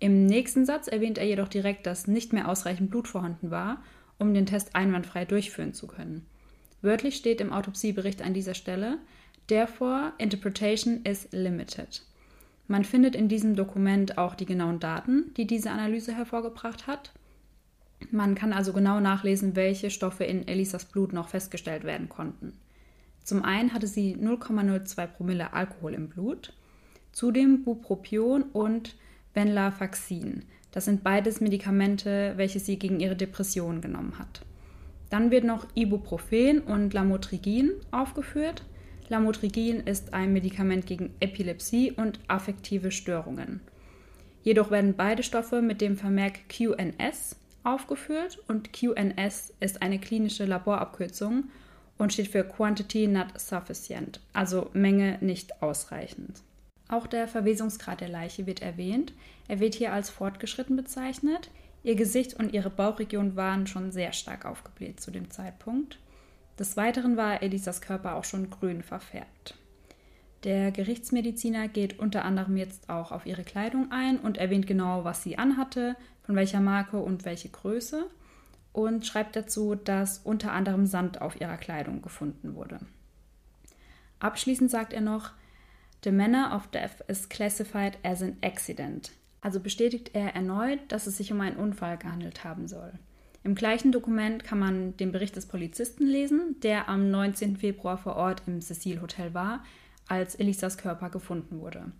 [0.00, 3.82] Im nächsten Satz erwähnt er jedoch direkt, dass nicht mehr ausreichend Blut vorhanden war,
[4.18, 6.26] um den Test einwandfrei durchführen zu können.
[6.82, 8.98] Wörtlich steht im Autopsiebericht an dieser Stelle,
[9.46, 12.02] Therefore, interpretation is limited.
[12.66, 17.12] Man findet in diesem Dokument auch die genauen Daten, die diese Analyse hervorgebracht hat.
[18.10, 22.54] Man kann also genau nachlesen, welche Stoffe in Elisas Blut noch festgestellt werden konnten.
[23.22, 26.52] Zum einen hatte sie 0,02 Promille Alkohol im Blut,
[27.12, 28.96] zudem Bupropion und
[29.32, 30.44] Venlafaxin.
[30.72, 34.42] Das sind beides Medikamente, welche sie gegen ihre Depression genommen hat.
[35.08, 38.64] Dann wird noch Ibuprofen und Lamotrigin aufgeführt.
[39.08, 43.60] Lamotrigin ist ein Medikament gegen Epilepsie und affektive Störungen.
[44.42, 51.44] Jedoch werden beide Stoffe mit dem Vermerk QNS aufgeführt und QNS ist eine klinische Laborabkürzung
[51.98, 56.42] und steht für Quantity Not Sufficient, also Menge nicht ausreichend.
[56.88, 59.14] Auch der Verwesungsgrad der Leiche wird erwähnt.
[59.48, 61.50] Er wird hier als fortgeschritten bezeichnet.
[61.82, 65.98] Ihr Gesicht und ihre Bauchregion waren schon sehr stark aufgebläht zu dem Zeitpunkt.
[66.58, 69.56] Des Weiteren war Elisas Körper auch schon grün verfärbt.
[70.44, 75.22] Der Gerichtsmediziner geht unter anderem jetzt auch auf ihre Kleidung ein und erwähnt genau, was
[75.22, 78.06] sie anhatte, von welcher Marke und welche Größe
[78.74, 82.80] und schreibt dazu, dass unter anderem Sand auf ihrer Kleidung gefunden wurde.
[84.18, 85.30] Abschließend sagt er noch,
[86.02, 89.12] The manner of death is classified as an accident.
[89.40, 92.92] Also bestätigt er erneut, dass es sich um einen Unfall gehandelt haben soll.
[93.44, 97.58] Im gleichen Dokument kann man den Bericht des Polizisten lesen, der am 19.
[97.58, 99.62] Februar vor Ort im Cecil Hotel war,
[100.08, 101.92] als Elisas Körper gefunden wurde.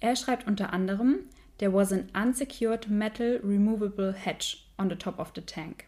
[0.00, 1.18] Er schreibt unter anderem,
[1.58, 5.84] There was an unsecured metal removable hatch on the top of the tank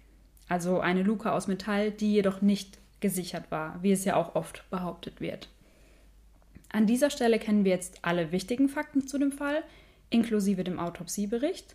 [0.48, 4.68] also eine Luke aus Metall, die jedoch nicht gesichert war, wie es ja auch oft
[4.70, 5.48] behauptet wird.
[6.70, 9.62] An dieser Stelle kennen wir jetzt alle wichtigen Fakten zu dem Fall,
[10.10, 11.74] inklusive dem Autopsiebericht.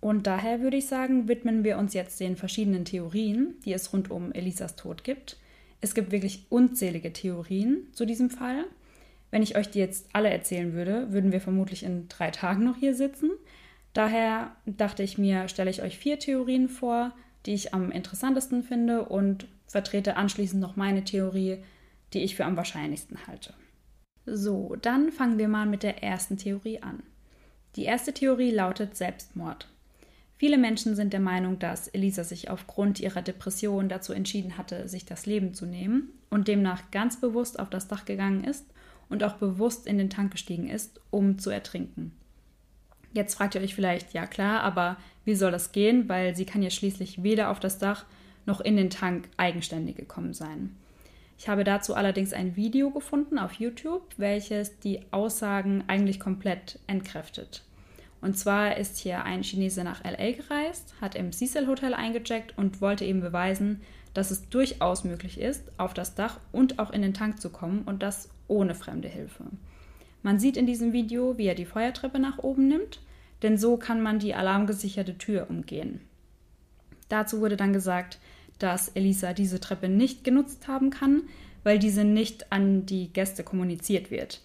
[0.00, 4.10] Und daher würde ich sagen, widmen wir uns jetzt den verschiedenen Theorien, die es rund
[4.10, 5.36] um Elisas Tod gibt.
[5.80, 8.64] Es gibt wirklich unzählige Theorien zu diesem Fall.
[9.30, 12.76] Wenn ich euch die jetzt alle erzählen würde, würden wir vermutlich in drei Tagen noch
[12.76, 13.30] hier sitzen.
[13.92, 17.12] Daher dachte ich mir, stelle ich euch vier Theorien vor,
[17.46, 21.58] die ich am interessantesten finde und vertrete anschließend noch meine Theorie,
[22.12, 23.54] die ich für am wahrscheinlichsten halte.
[24.24, 27.02] So, dann fangen wir mal mit der ersten Theorie an.
[27.76, 29.68] Die erste Theorie lautet Selbstmord.
[30.38, 35.04] Viele Menschen sind der Meinung, dass Elisa sich aufgrund ihrer Depression dazu entschieden hatte, sich
[35.04, 38.64] das Leben zu nehmen und demnach ganz bewusst auf das Dach gegangen ist
[39.08, 42.12] und auch bewusst in den Tank gestiegen ist, um zu ertrinken.
[43.12, 46.08] Jetzt fragt ihr euch vielleicht, ja klar, aber wie soll das gehen?
[46.08, 48.04] Weil sie kann ja schließlich weder auf das Dach
[48.46, 50.76] noch in den Tank eigenständig gekommen sein.
[51.36, 57.62] Ich habe dazu allerdings ein Video gefunden auf YouTube, welches die Aussagen eigentlich komplett entkräftet.
[58.20, 62.80] Und zwar ist hier ein Chinese nach LA gereist, hat im Cecil Hotel eingecheckt und
[62.80, 63.80] wollte eben beweisen,
[64.14, 67.82] dass es durchaus möglich ist, auf das Dach und auch in den Tank zu kommen
[67.82, 69.44] und das ohne fremde Hilfe.
[70.22, 73.00] Man sieht in diesem Video, wie er die Feuertreppe nach oben nimmt,
[73.42, 76.00] denn so kann man die alarmgesicherte Tür umgehen.
[77.08, 78.18] Dazu wurde dann gesagt,
[78.58, 81.22] dass Elisa diese Treppe nicht genutzt haben kann,
[81.62, 84.40] weil diese nicht an die Gäste kommuniziert wird.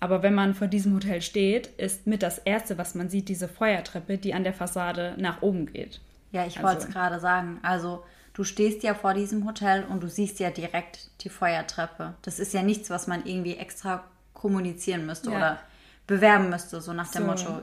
[0.00, 3.48] Aber wenn man vor diesem Hotel steht, ist mit das Erste, was man sieht, diese
[3.48, 6.00] Feuertreppe, die an der Fassade nach oben geht.
[6.30, 7.58] Ja, ich also, wollte es gerade sagen.
[7.62, 12.14] Also du stehst ja vor diesem Hotel und du siehst ja direkt die Feuertreppe.
[12.22, 15.36] Das ist ja nichts, was man irgendwie extra kommunizieren müsste ja.
[15.36, 15.58] oder
[16.06, 17.28] bewerben müsste, so nach dem so.
[17.28, 17.62] Motto,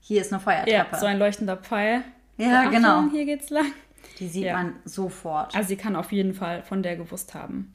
[0.00, 0.70] hier ist eine Feuertreppe.
[0.92, 2.02] Ja, so ein leuchtender Pfeil.
[2.36, 3.10] Ja, Achtung, genau.
[3.10, 3.72] Hier geht's lang.
[4.18, 4.54] Die sieht ja.
[4.54, 5.54] man sofort.
[5.54, 7.72] Also sie kann auf jeden Fall von der gewusst haben.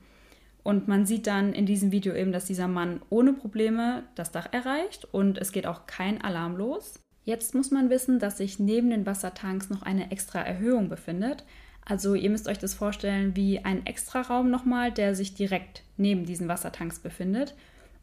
[0.66, 4.48] Und man sieht dann in diesem Video eben, dass dieser Mann ohne Probleme das Dach
[4.52, 7.00] erreicht und es geht auch kein Alarm los.
[7.24, 11.46] Jetzt muss man wissen, dass sich neben den Wassertanks noch eine extra Erhöhung befindet.
[11.86, 16.48] Also ihr müsst euch das vorstellen wie ein Extraraum nochmal, der sich direkt neben diesen
[16.48, 17.54] Wassertanks befindet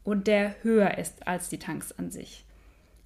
[0.05, 2.45] und der höher ist als die Tanks an sich.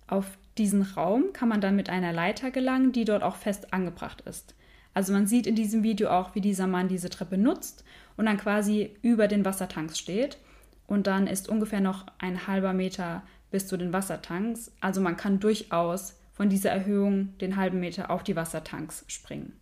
[0.05, 4.21] Auf diesen Raum kann man dann mit einer Leiter gelangen, die dort auch fest angebracht
[4.21, 4.53] ist.
[4.97, 7.83] Also man sieht in diesem Video auch, wie dieser Mann diese Treppe nutzt
[8.15, 10.39] und dann quasi über den Wassertanks steht.
[10.87, 14.71] Und dann ist ungefähr noch ein halber Meter bis zu den Wassertanks.
[14.81, 19.53] Also man kann durchaus von dieser Erhöhung den halben Meter auf die Wassertanks springen.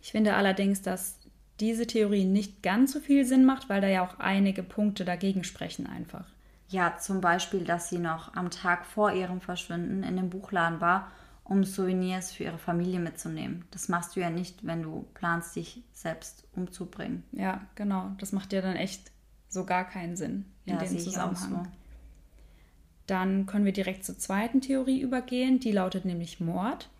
[0.00, 1.18] Ich finde allerdings, dass
[1.58, 5.42] diese Theorie nicht ganz so viel Sinn macht, weil da ja auch einige Punkte dagegen
[5.42, 6.26] sprechen einfach.
[6.68, 11.10] Ja, zum Beispiel, dass sie noch am Tag vor ihrem Verschwinden in dem Buchladen war,
[11.48, 13.64] um Souvenirs für ihre Familie mitzunehmen.
[13.70, 17.24] Das machst du ja nicht, wenn du planst, dich selbst umzubringen.
[17.32, 18.12] Ja, genau.
[18.18, 19.10] Das macht ja dann echt
[19.48, 21.64] so gar keinen Sinn in Ja, dem Zusammenhang.
[21.64, 21.70] so.
[23.06, 26.90] Dann können wir direkt zur zweiten Theorie übergehen, die lautet nämlich Mord.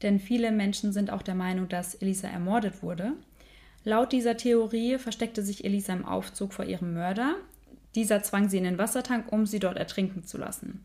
[0.00, 3.12] Denn viele Menschen sind auch der Meinung, dass Elisa ermordet wurde.
[3.84, 7.34] Laut dieser Theorie versteckte sich Elisa im Aufzug vor ihrem Mörder.
[7.94, 10.80] Dieser zwang sie in den Wassertank, um sie dort ertrinken zu lassen.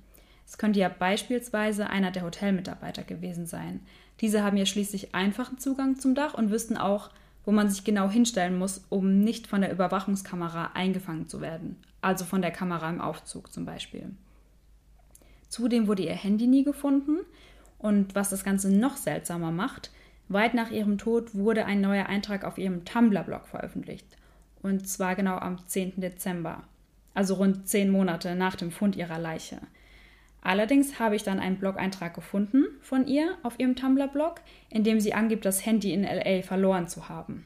[0.47, 3.81] Es könnte ja beispielsweise einer der Hotelmitarbeiter gewesen sein.
[4.21, 7.09] Diese haben ja schließlich einfachen Zugang zum Dach und wüssten auch,
[7.43, 11.75] wo man sich genau hinstellen muss, um nicht von der Überwachungskamera eingefangen zu werden.
[12.01, 14.09] Also von der Kamera im Aufzug zum Beispiel.
[15.49, 17.19] Zudem wurde ihr Handy nie gefunden
[17.77, 19.91] und was das Ganze noch seltsamer macht,
[20.29, 24.17] weit nach ihrem Tod wurde ein neuer Eintrag auf ihrem Tumblr-Blog veröffentlicht.
[24.61, 26.01] Und zwar genau am 10.
[26.01, 26.63] Dezember,
[27.13, 29.59] also rund zehn Monate nach dem Fund ihrer Leiche.
[30.41, 35.13] Allerdings habe ich dann einen Blog-Eintrag gefunden von ihr auf ihrem Tumblr-Blog, in dem sie
[35.13, 37.45] angibt, das Handy in LA verloren zu haben.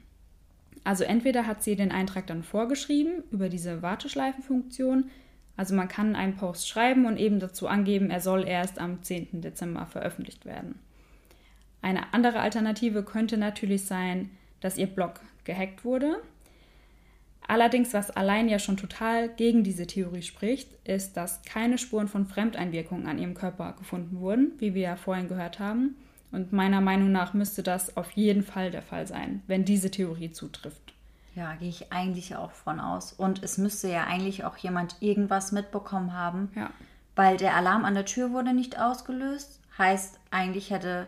[0.83, 5.09] Also entweder hat sie den Eintrag dann vorgeschrieben über diese Warteschleifenfunktion,
[5.57, 9.41] also man kann einen Post schreiben und eben dazu angeben, er soll erst am 10.
[9.41, 10.79] Dezember veröffentlicht werden.
[11.81, 16.17] Eine andere Alternative könnte natürlich sein, dass ihr Blog gehackt wurde.
[17.51, 22.25] Allerdings, was allein ja schon total gegen diese Theorie spricht, ist, dass keine Spuren von
[22.25, 25.97] Fremdeinwirkungen an ihrem Körper gefunden wurden, wie wir ja vorhin gehört haben.
[26.31, 30.31] Und meiner Meinung nach müsste das auf jeden Fall der Fall sein, wenn diese Theorie
[30.31, 30.93] zutrifft.
[31.35, 33.11] Ja, gehe ich eigentlich auch von aus.
[33.11, 36.69] Und es müsste ja eigentlich auch jemand irgendwas mitbekommen haben, Ja.
[37.17, 39.59] weil der Alarm an der Tür wurde nicht ausgelöst.
[39.77, 41.05] Heißt, eigentlich hätte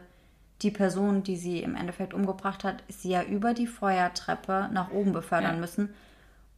[0.61, 5.13] die Person, die sie im Endeffekt umgebracht hat, sie ja über die Feuertreppe nach oben
[5.13, 5.61] befördern Ja.
[5.61, 5.93] müssen.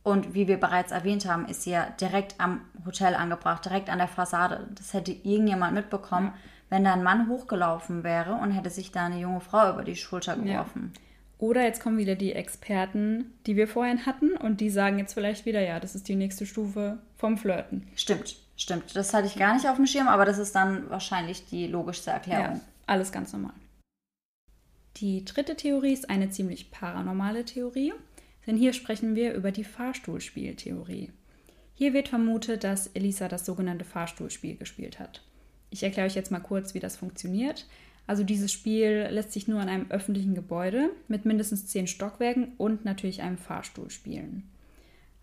[0.05, 3.97] Und wie wir bereits erwähnt haben, ist sie ja direkt am Hotel angebracht, direkt an
[3.97, 4.67] der Fassade.
[4.75, 6.31] Das hätte irgendjemand mitbekommen,
[6.69, 9.95] wenn da ein Mann hochgelaufen wäre und hätte sich da eine junge Frau über die
[9.95, 10.93] Schulter geworfen.
[11.39, 15.47] Oder jetzt kommen wieder die Experten, die wir vorhin hatten, und die sagen jetzt vielleicht
[15.47, 17.87] wieder, ja, das ist die nächste Stufe vom Flirten.
[17.95, 18.95] Stimmt, stimmt.
[18.95, 22.11] Das hatte ich gar nicht auf dem Schirm, aber das ist dann wahrscheinlich die logischste
[22.11, 22.57] Erklärung.
[22.57, 23.53] Ja, alles ganz normal.
[24.97, 27.93] Die dritte Theorie ist eine ziemlich paranormale Theorie,
[28.47, 31.11] denn hier sprechen wir über die Fahrstuhlspieltheorie.
[31.73, 35.21] Hier wird vermutet, dass Elisa das sogenannte Fahrstuhlspiel gespielt hat.
[35.69, 37.67] Ich erkläre euch jetzt mal kurz, wie das funktioniert.
[38.07, 42.85] Also dieses Spiel lässt sich nur in einem öffentlichen Gebäude mit mindestens zehn Stockwerken und
[42.85, 44.49] natürlich einem Fahrstuhl spielen.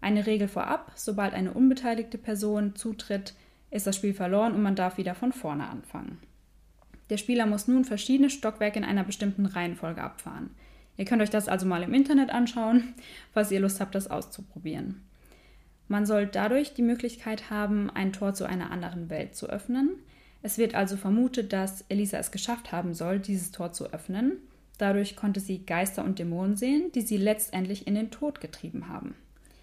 [0.00, 3.34] Eine Regel vorab, sobald eine unbeteiligte Person zutritt,
[3.70, 6.18] ist das Spiel verloren und man darf wieder von vorne anfangen.
[7.08, 10.50] Der Spieler muss nun verschiedene Stockwerke in einer bestimmten Reihenfolge abfahren.
[10.96, 12.94] Ihr könnt euch das also mal im Internet anschauen,
[13.32, 15.02] falls ihr Lust habt, das auszuprobieren.
[15.88, 19.90] Man soll dadurch die Möglichkeit haben, ein Tor zu einer anderen Welt zu öffnen.
[20.42, 24.38] Es wird also vermutet, dass Elisa es geschafft haben soll, dieses Tor zu öffnen.
[24.78, 29.14] Dadurch konnte sie Geister und Dämonen sehen, die sie letztendlich in den Tod getrieben haben.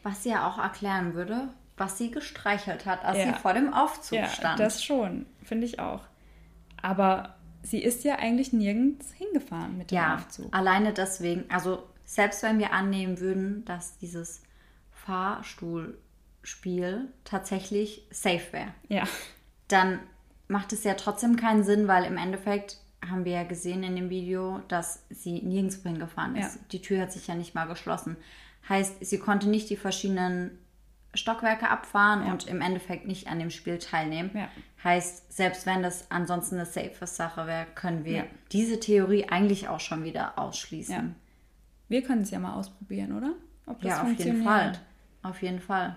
[0.03, 3.25] Was ja auch erklären würde, was sie gestreichelt hat, als Ja.
[3.33, 4.59] sie vor dem Aufzug Ja, stand.
[4.59, 6.01] das schon, finde ich auch.
[6.81, 10.55] Aber sie ist ja eigentlich nirgends hingefahren mit dem ja, Aufzug.
[10.55, 14.41] alleine deswegen, also selbst wenn wir annehmen würden, dass dieses
[14.91, 19.03] Fahrstuhlspiel tatsächlich safe wäre, Ja,
[19.67, 19.99] dann
[20.47, 24.09] macht es ja trotzdem keinen Sinn, weil im Endeffekt haben wir ja gesehen in dem
[24.09, 26.55] Video, dass sie nirgendwo hingefahren ist.
[26.55, 26.61] Ja.
[26.71, 28.17] Die Tür hat sich ja nicht mal geschlossen.
[28.67, 30.57] Heißt, sie konnte nicht die verschiedenen
[31.13, 32.31] Stockwerke abfahren Ja.
[32.31, 34.29] und im Endeffekt nicht an dem Spiel teilnehmen.
[34.33, 34.47] Ja.
[34.83, 38.23] Heißt, selbst wenn das ansonsten eine safe Sache wäre, können wir Ja.
[38.51, 40.95] diese Theorie eigentlich auch schon wieder ausschließen.
[40.95, 41.03] ja.
[41.87, 43.33] Wir können es ja mal ausprobieren, oder?
[43.65, 44.73] Ob Ja, auf jeden Fall.
[45.23, 45.95] Auf jeden Fall.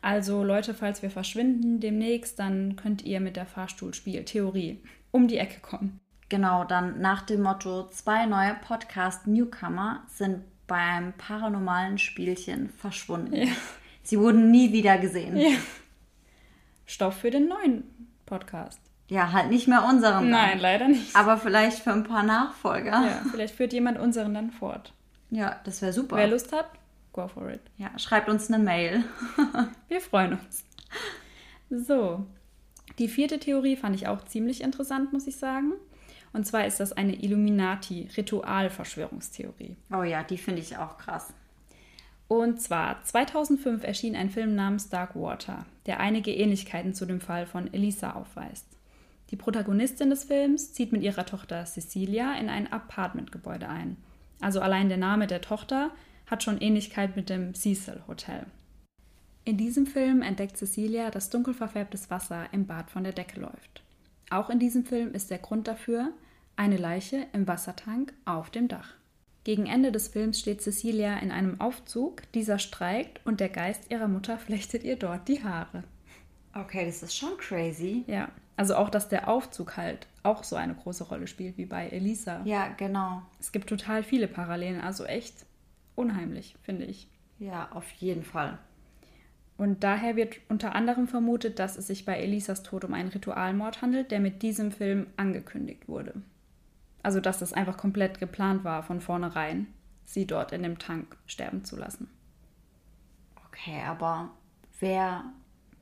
[0.00, 5.60] Also Leute, falls wir verschwinden demnächst, dann könnt ihr mit der Fahrstuhlspiel-Theorie um die Ecke
[5.60, 5.98] kommen.
[6.28, 13.48] Genau, dann nach dem Motto, zwei neue Podcast-Newcomer sind beim paranormalen Spielchen verschwunden.
[14.02, 15.36] Sie wurden nie wieder gesehen.
[15.36, 15.56] Ja, Ja.
[16.86, 17.84] Stoff für den neuen
[18.26, 18.80] Podcast.
[19.32, 20.24] halt nicht mehr unseren.
[20.24, 20.30] dann.
[20.30, 21.14] Nein, leider nicht.
[21.14, 22.90] Aber vielleicht für ein paar Nachfolger.
[22.90, 24.92] Ja, vielleicht führt jemand unseren dann fort.
[25.30, 26.16] Ja, das wäre super.
[26.16, 26.66] Wer Lust hat,
[27.12, 27.60] go for it.
[27.78, 29.04] ja, schreibt uns eine Mail.
[29.88, 30.64] Wir freuen uns.
[31.70, 32.26] So,
[32.98, 35.72] die vierte Theorie fand ich auch ziemlich interessant, muss ich sagen.
[36.34, 39.76] Und zwar ist das eine Illuminati-Ritualverschwörungstheorie.
[39.92, 41.32] Oh ja, die finde ich auch krass.
[42.32, 47.44] Und zwar 2005 erschien ein Film namens Dark Water, der einige Ähnlichkeiten zu dem Fall
[47.44, 48.66] von Elisa aufweist.
[49.30, 53.98] Die Protagonistin des Films zieht mit ihrer Tochter Cecilia in ein Apartmentgebäude ein.
[54.40, 55.90] Also allein der Name der Tochter
[56.24, 58.46] hat schon Ähnlichkeit mit dem Cecil Hotel.
[59.44, 63.82] In diesem Film entdeckt Cecilia, dass dunkel verfärbtes Wasser im Bad von der Decke läuft.
[64.30, 66.14] Auch in diesem Film ist der Grund dafür
[66.56, 68.94] eine Leiche im Wassertank auf dem Dach.
[69.44, 74.08] Gegen Ende des Films steht Cecilia in einem Aufzug, dieser streikt und der Geist ihrer
[74.08, 75.84] Mutter flechtet ihr dort die Haare.
[76.54, 78.04] Okay, das ist schon crazy.
[78.06, 81.88] Ja, also auch, dass der Aufzug halt auch so eine große Rolle spielt wie bei
[81.88, 82.42] Elisa.
[82.44, 83.22] Ja, genau.
[83.40, 85.34] Es gibt total viele Parallelen, also echt
[85.94, 87.08] unheimlich, finde ich.
[87.38, 88.58] Ja, auf jeden Fall.
[89.56, 93.82] Und daher wird unter anderem vermutet, dass es sich bei Elisas Tod um einen Ritualmord
[93.82, 96.14] handelt, der mit diesem Film angekündigt wurde.
[97.02, 99.66] Also, dass das einfach komplett geplant war von vornherein,
[100.04, 102.08] sie dort in dem Tank sterben zu lassen.
[103.48, 104.30] Okay, aber
[104.80, 105.24] wer,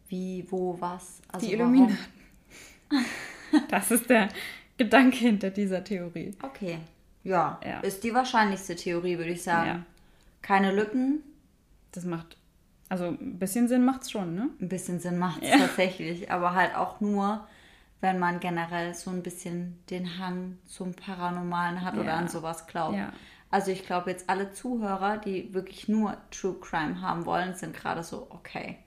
[0.09, 1.21] wie, wo, was?
[1.29, 1.99] Also Die Illuminaten.
[3.69, 4.29] das ist der
[4.77, 6.35] Gedanke hinter dieser Theorie.
[6.43, 6.79] Okay.
[7.23, 9.69] Ja, ja, ist die wahrscheinlichste Theorie, würde ich sagen.
[9.69, 9.83] Ja.
[10.41, 11.23] Keine Lücken.
[11.93, 12.39] Das macht
[12.91, 14.51] also ein bisschen Sinn macht es schon, ne?
[14.61, 15.59] Ein bisschen Sinn macht es ja.
[15.59, 17.47] tatsächlich, aber halt auch nur,
[18.01, 22.01] wenn man generell so ein bisschen den Hang zum Paranormalen hat ja.
[22.01, 22.97] oder an sowas glaubt.
[22.97, 23.13] Ja.
[23.51, 28.03] Also ich glaube jetzt alle Zuhörer, die wirklich nur True Crime haben wollen, sind gerade
[28.03, 28.79] so, okay.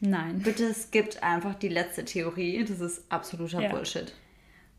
[0.00, 0.40] Nein.
[0.40, 2.64] Bitte es gibt einfach die letzte Theorie.
[2.64, 3.70] Das ist absoluter ja.
[3.70, 4.14] Bullshit.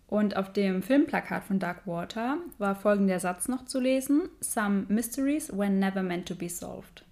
[0.08, 5.52] Und auf dem Filmplakat von Dark Water war folgender Satz noch zu lesen: Some mysteries
[5.52, 7.05] were never meant to be solved.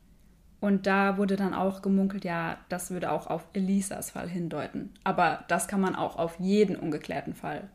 [0.63, 4.93] Und da wurde dann auch gemunkelt, ja, das würde auch auf Elisas Fall hindeuten.
[5.03, 7.67] Aber das kann man auch auf jeden ungeklärten Fall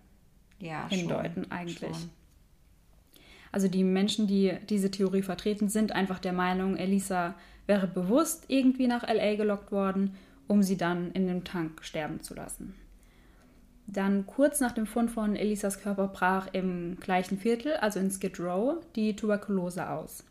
[0.59, 1.95] ja, hindeuten, schon, eigentlich.
[1.95, 2.11] Schon.
[3.53, 7.35] Also die Menschen, die diese Theorie vertreten, sind einfach der Meinung, Elisa
[7.67, 10.15] wäre bewusst irgendwie nach LA gelockt worden,
[10.47, 12.75] um sie dann in dem Tank sterben zu lassen.
[13.87, 18.41] Dann kurz nach dem Fund von Elisas Körper brach im gleichen Viertel, also in Skid
[18.41, 20.25] Row, die Tuberkulose aus.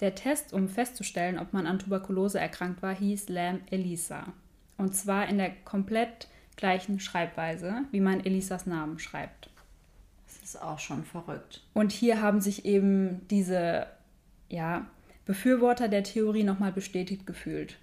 [0.00, 4.32] Der Test, um festzustellen, ob man an Tuberkulose erkrankt war, hieß Lam Elisa.
[4.76, 9.50] Und zwar in der komplett gleichen Schreibweise, wie man Elisas Namen schreibt.
[10.26, 11.62] Das ist auch schon verrückt.
[11.72, 13.86] Und hier haben sich eben diese
[14.48, 14.86] ja,
[15.24, 17.78] Befürworter der Theorie nochmal bestätigt gefühlt,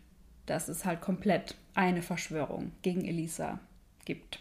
[0.45, 3.59] dass es halt komplett eine Verschwörung gegen Elisa
[4.05, 4.39] gibt.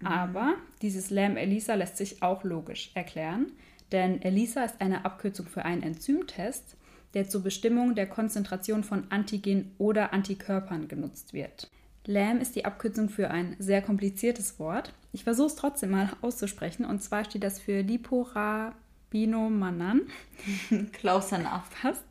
[0.00, 0.06] Mhm.
[0.06, 3.52] Aber dieses Lam Elisa lässt sich auch logisch erklären,
[3.92, 6.76] denn ELISA ist eine Abkürzung für einen Enzymtest,
[7.14, 11.70] der zur Bestimmung der Konzentration von Antigen oder Antikörpern genutzt wird.
[12.06, 14.92] LAM ist die Abkürzung für ein sehr kompliziertes Wort.
[15.12, 20.02] Ich versuche es trotzdem mal auszusprechen und zwar steht das für Liporabinomanan.
[20.92, 21.74] Klausenhaft.
[21.74, 22.04] Fast.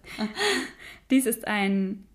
[1.09, 2.05] Dies ist ein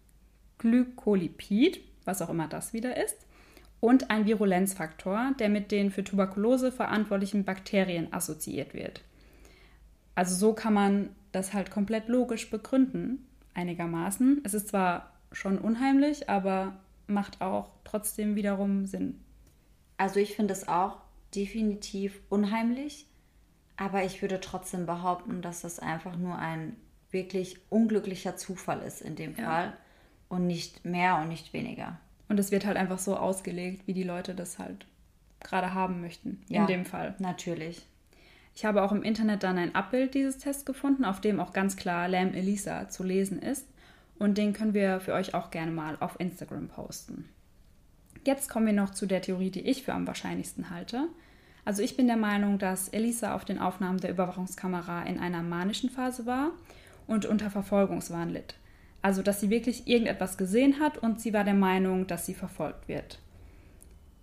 [0.58, 3.16] Glykolipid, was auch immer das wieder ist,
[3.80, 9.00] und ein Virulenzfaktor, der mit den für Tuberkulose verantwortlichen Bakterien assoziiert wird.
[10.20, 14.42] Also so kann man das halt komplett logisch begründen, einigermaßen.
[14.44, 16.74] Es ist zwar schon unheimlich, aber
[17.06, 19.18] macht auch trotzdem wiederum Sinn.
[19.96, 20.98] Also ich finde es auch
[21.34, 23.06] definitiv unheimlich,
[23.78, 26.76] aber ich würde trotzdem behaupten, dass das einfach nur ein
[27.10, 29.44] wirklich unglücklicher Zufall ist in dem ja.
[29.46, 29.72] Fall
[30.28, 31.98] und nicht mehr und nicht weniger.
[32.28, 34.84] Und es wird halt einfach so ausgelegt, wie die Leute das halt
[35.42, 37.14] gerade haben möchten, in ja, dem Fall.
[37.20, 37.86] Natürlich.
[38.54, 41.76] Ich habe auch im Internet dann ein Abbild dieses Tests gefunden, auf dem auch ganz
[41.76, 43.66] klar Lam Elisa zu lesen ist.
[44.18, 47.28] Und den können wir für euch auch gerne mal auf Instagram posten.
[48.26, 51.08] Jetzt kommen wir noch zu der Theorie, die ich für am wahrscheinlichsten halte.
[51.64, 55.88] Also ich bin der Meinung, dass Elisa auf den Aufnahmen der Überwachungskamera in einer manischen
[55.88, 56.50] Phase war
[57.06, 58.54] und unter Verfolgungswahn litt.
[59.02, 62.88] Also dass sie wirklich irgendetwas gesehen hat und sie war der Meinung, dass sie verfolgt
[62.88, 63.18] wird.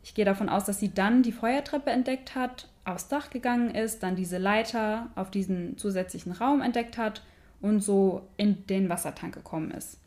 [0.03, 4.01] Ich gehe davon aus, dass sie dann die Feuertreppe entdeckt hat, aufs Dach gegangen ist,
[4.01, 7.23] dann diese Leiter auf diesen zusätzlichen Raum entdeckt hat
[7.61, 9.99] und so in den Wassertank gekommen ist.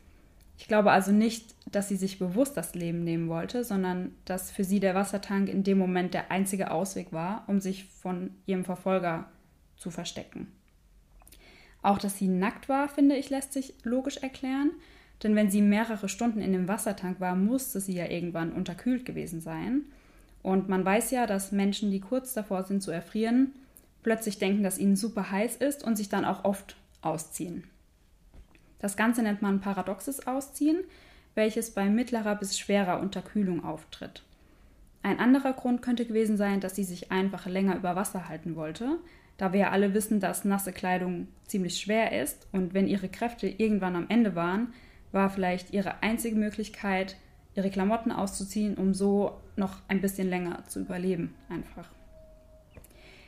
[0.57, 4.63] Ich glaube also nicht, dass sie sich bewusst das Leben nehmen wollte, sondern dass für
[4.63, 9.25] sie der Wassertank in dem Moment der einzige Ausweg war, um sich von ihrem Verfolger
[9.77, 10.51] zu verstecken.
[11.81, 14.71] Auch dass sie nackt war, finde ich, lässt sich logisch erklären.
[15.23, 19.41] Denn wenn sie mehrere Stunden in dem Wassertank war, musste sie ja irgendwann unterkühlt gewesen
[19.41, 19.85] sein.
[20.43, 23.53] Und man weiß ja, dass Menschen, die kurz davor sind zu erfrieren,
[24.03, 27.63] plötzlich denken, dass ihnen super heiß ist und sich dann auch oft ausziehen.
[28.79, 30.79] Das Ganze nennt man paradoxes Ausziehen,
[31.35, 34.23] welches bei mittlerer bis schwerer Unterkühlung auftritt.
[35.03, 38.97] Ein anderer Grund könnte gewesen sein, dass sie sich einfach länger über Wasser halten wollte,
[39.37, 43.47] da wir ja alle wissen, dass nasse Kleidung ziemlich schwer ist und wenn ihre Kräfte
[43.47, 44.73] irgendwann am Ende waren,
[45.11, 47.17] war vielleicht ihre einzige Möglichkeit,
[47.55, 51.89] ihre Klamotten auszuziehen, um so noch ein bisschen länger zu überleben, einfach.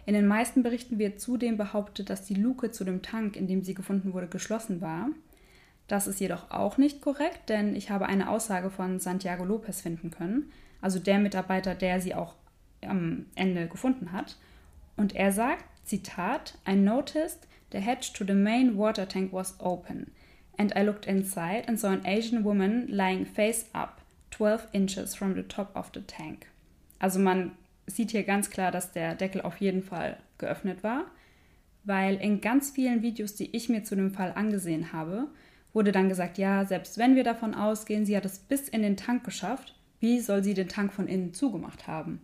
[0.05, 3.63] In den meisten Berichten wird zudem behauptet, dass die Luke zu dem Tank, in dem
[3.63, 5.09] sie gefunden wurde, geschlossen war.
[5.87, 10.11] Das ist jedoch auch nicht korrekt, denn ich habe eine Aussage von Santiago Lopez finden
[10.11, 10.51] können,
[10.81, 12.35] also der Mitarbeiter, der sie auch
[12.81, 14.37] am Ende gefunden hat.
[14.97, 20.11] Und er sagt, Zitat, I noticed the hatch to the main water tank was open,
[20.57, 24.01] and I looked inside and saw an Asian woman lying face up,
[24.33, 26.47] 12 inches from the top of the tank.
[26.99, 27.51] Also man
[27.85, 31.05] sieht hier ganz klar, dass der Deckel auf jeden Fall geöffnet war,
[31.83, 35.27] weil in ganz vielen Videos, die ich mir zu dem Fall angesehen habe,
[35.73, 38.97] wurde dann gesagt, ja, selbst wenn wir davon ausgehen, sie hat es bis in den
[38.97, 42.21] Tank geschafft, wie soll sie den Tank von innen zugemacht haben?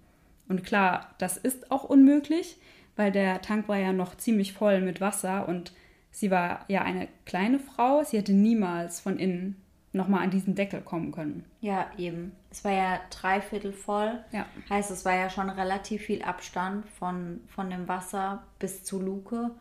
[0.48, 2.58] Und klar, das ist auch unmöglich,
[2.96, 5.74] weil der Tank war ja noch ziemlich voll mit Wasser und
[6.12, 9.56] sie war ja eine kleine Frau, sie hätte niemals von innen
[9.92, 11.46] nochmal an diesen Deckel kommen können.
[11.62, 12.34] Ja, eben.
[12.52, 14.24] Es war ja dreiviertel voll.
[14.32, 14.46] Ja.
[14.70, 19.52] Heißt, es war ja schon relativ viel Abstand von, von dem Wasser bis zur Luke.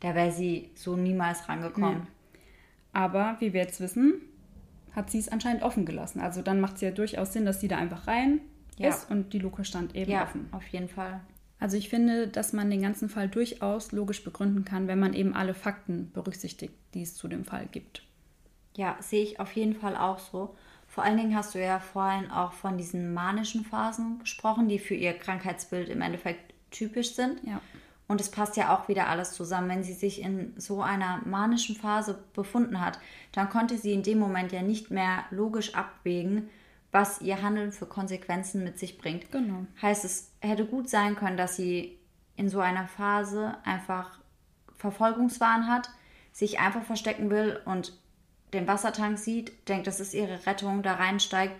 [0.00, 2.00] Da wäre sie so niemals rangekommen.
[2.00, 2.38] Nee.
[2.92, 4.14] Aber wie wir jetzt wissen,
[4.92, 6.20] hat sie es anscheinend offen gelassen.
[6.20, 8.40] Also dann macht es ja durchaus Sinn, dass sie da einfach rein
[8.78, 8.88] ja.
[8.88, 10.48] ist und die Luke stand eben ja, offen.
[10.52, 11.20] Auf jeden Fall.
[11.58, 15.34] Also ich finde, dass man den ganzen Fall durchaus logisch begründen kann, wenn man eben
[15.34, 18.05] alle Fakten berücksichtigt, die es zu dem Fall gibt.
[18.76, 20.54] Ja, sehe ich auf jeden Fall auch so.
[20.86, 24.94] Vor allen Dingen hast du ja vorhin auch von diesen manischen Phasen gesprochen, die für
[24.94, 27.42] ihr Krankheitsbild im Endeffekt typisch sind.
[27.44, 27.60] Ja.
[28.08, 29.68] Und es passt ja auch wieder alles zusammen.
[29.68, 33.00] Wenn sie sich in so einer manischen Phase befunden hat,
[33.32, 36.48] dann konnte sie in dem Moment ja nicht mehr logisch abwägen,
[36.92, 39.30] was ihr Handeln für Konsequenzen mit sich bringt.
[39.32, 39.66] Genau.
[39.82, 41.98] Heißt, es hätte gut sein können, dass sie
[42.36, 44.18] in so einer Phase einfach
[44.76, 45.90] Verfolgungswahn hat,
[46.32, 47.92] sich einfach verstecken will und
[48.52, 51.54] den Wassertank sieht, denkt, das ist ihre Rettung, da reinsteigt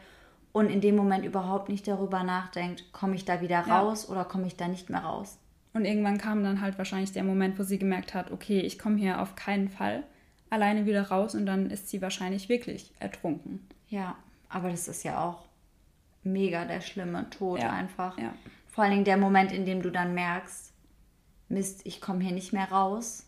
[0.52, 4.12] und in dem Moment überhaupt nicht darüber nachdenkt, komme ich da wieder raus ja.
[4.12, 5.38] oder komme ich da nicht mehr raus.
[5.74, 8.96] Und irgendwann kam dann halt wahrscheinlich der Moment, wo sie gemerkt hat, okay, ich komme
[8.96, 10.04] hier auf keinen Fall
[10.48, 13.66] alleine wieder raus und dann ist sie wahrscheinlich wirklich ertrunken.
[13.88, 14.16] Ja,
[14.48, 15.44] aber das ist ja auch
[16.22, 17.70] mega der schlimme Tod ja.
[17.70, 18.16] einfach.
[18.18, 18.32] Ja.
[18.66, 20.72] Vor allen Dingen der Moment, in dem du dann merkst,
[21.48, 23.26] Mist, ich komme hier nicht mehr raus.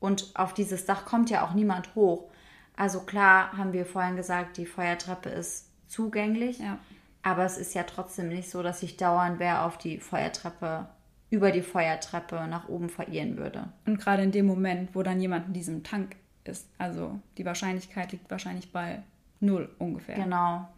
[0.00, 2.30] Und auf dieses Dach kommt ja auch niemand hoch.
[2.78, 6.78] Also klar haben wir vorhin gesagt, die Feuertreppe ist zugänglich, ja.
[7.24, 10.86] aber es ist ja trotzdem nicht so, dass ich dauernd wer auf die Feuertreppe,
[11.28, 13.64] über die Feuertreppe nach oben verirren würde.
[13.84, 16.14] Und gerade in dem Moment, wo dann jemand in diesem Tank
[16.44, 19.02] ist, also die Wahrscheinlichkeit liegt wahrscheinlich bei
[19.40, 20.14] null ungefähr.
[20.14, 20.68] Genau.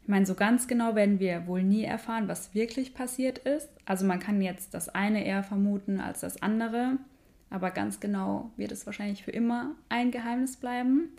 [0.00, 3.68] Ich meine, so ganz genau werden wir wohl nie erfahren, was wirklich passiert ist.
[3.84, 6.96] Also man kann jetzt das eine eher vermuten als das andere.
[7.52, 11.10] Aber ganz genau wird es wahrscheinlich für immer ein Geheimnis bleiben,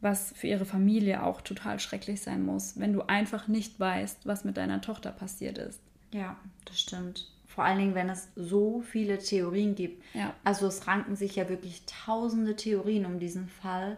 [0.00, 4.44] was für ihre Familie auch total schrecklich sein muss, wenn du einfach nicht weißt, was
[4.44, 5.80] mit deiner Tochter passiert ist.
[6.12, 7.30] Ja, das stimmt.
[7.46, 10.02] Vor allen Dingen, wenn es so viele Theorien gibt.
[10.12, 10.34] Ja.
[10.42, 13.96] Also es ranken sich ja wirklich tausende Theorien um diesen Fall.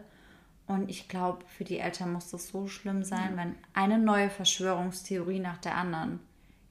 [0.67, 3.37] Und ich glaube, für die Eltern muss das so schlimm sein, ja.
[3.37, 6.19] wenn eine neue Verschwörungstheorie nach der anderen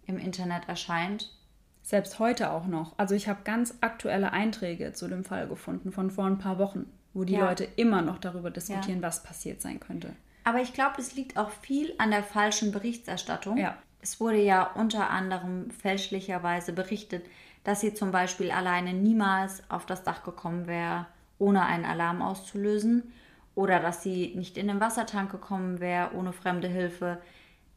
[0.07, 1.33] im Internet erscheint
[1.83, 2.95] selbst heute auch noch.
[2.97, 6.87] Also ich habe ganz aktuelle Einträge zu dem Fall gefunden von vor ein paar Wochen,
[7.13, 7.47] wo die ja.
[7.47, 9.09] Leute immer noch darüber diskutieren, ja.
[9.09, 10.15] was passiert sein könnte.
[10.45, 13.59] Aber ich glaube, es liegt auch viel an der falschen Berichterstattung.
[13.59, 13.77] Ja.
[14.01, 17.25] Es wurde ja unter anderem fälschlicherweise berichtet,
[17.65, 21.07] dass sie zum Beispiel alleine niemals auf das Dach gekommen wäre,
[21.39, 23.13] ohne einen Alarm auszulösen.
[23.55, 27.19] Oder dass sie nicht in den Wassertank gekommen wäre, ohne fremde Hilfe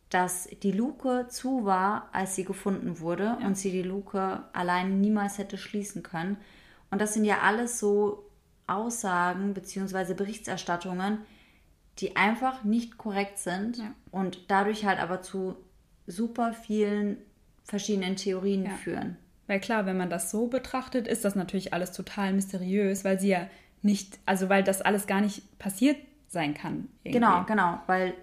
[0.09, 3.47] dass die Luke zu war, als sie gefunden wurde ja.
[3.47, 6.37] und sie die Luke allein niemals hätte schließen können.
[6.91, 8.29] Und das sind ja alles so
[8.67, 10.13] Aussagen bzw.
[10.13, 11.19] Berichterstattungen,
[11.99, 13.93] die einfach nicht korrekt sind ja.
[14.11, 15.55] und dadurch halt aber zu
[16.07, 17.17] super vielen
[17.63, 18.71] verschiedenen Theorien ja.
[18.71, 19.17] führen.
[19.47, 23.29] Weil klar, wenn man das so betrachtet, ist das natürlich alles total mysteriös, weil sie
[23.29, 23.47] ja
[23.81, 25.97] nicht, also weil das alles gar nicht passiert
[26.27, 26.89] sein kann.
[27.03, 27.19] Irgendwie.
[27.19, 28.13] Genau, genau, weil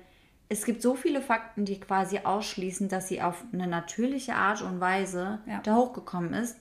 [0.53, 4.81] es gibt so viele Fakten, die quasi ausschließen, dass sie auf eine natürliche Art und
[4.81, 5.61] Weise ja.
[5.63, 6.59] da hochgekommen ist.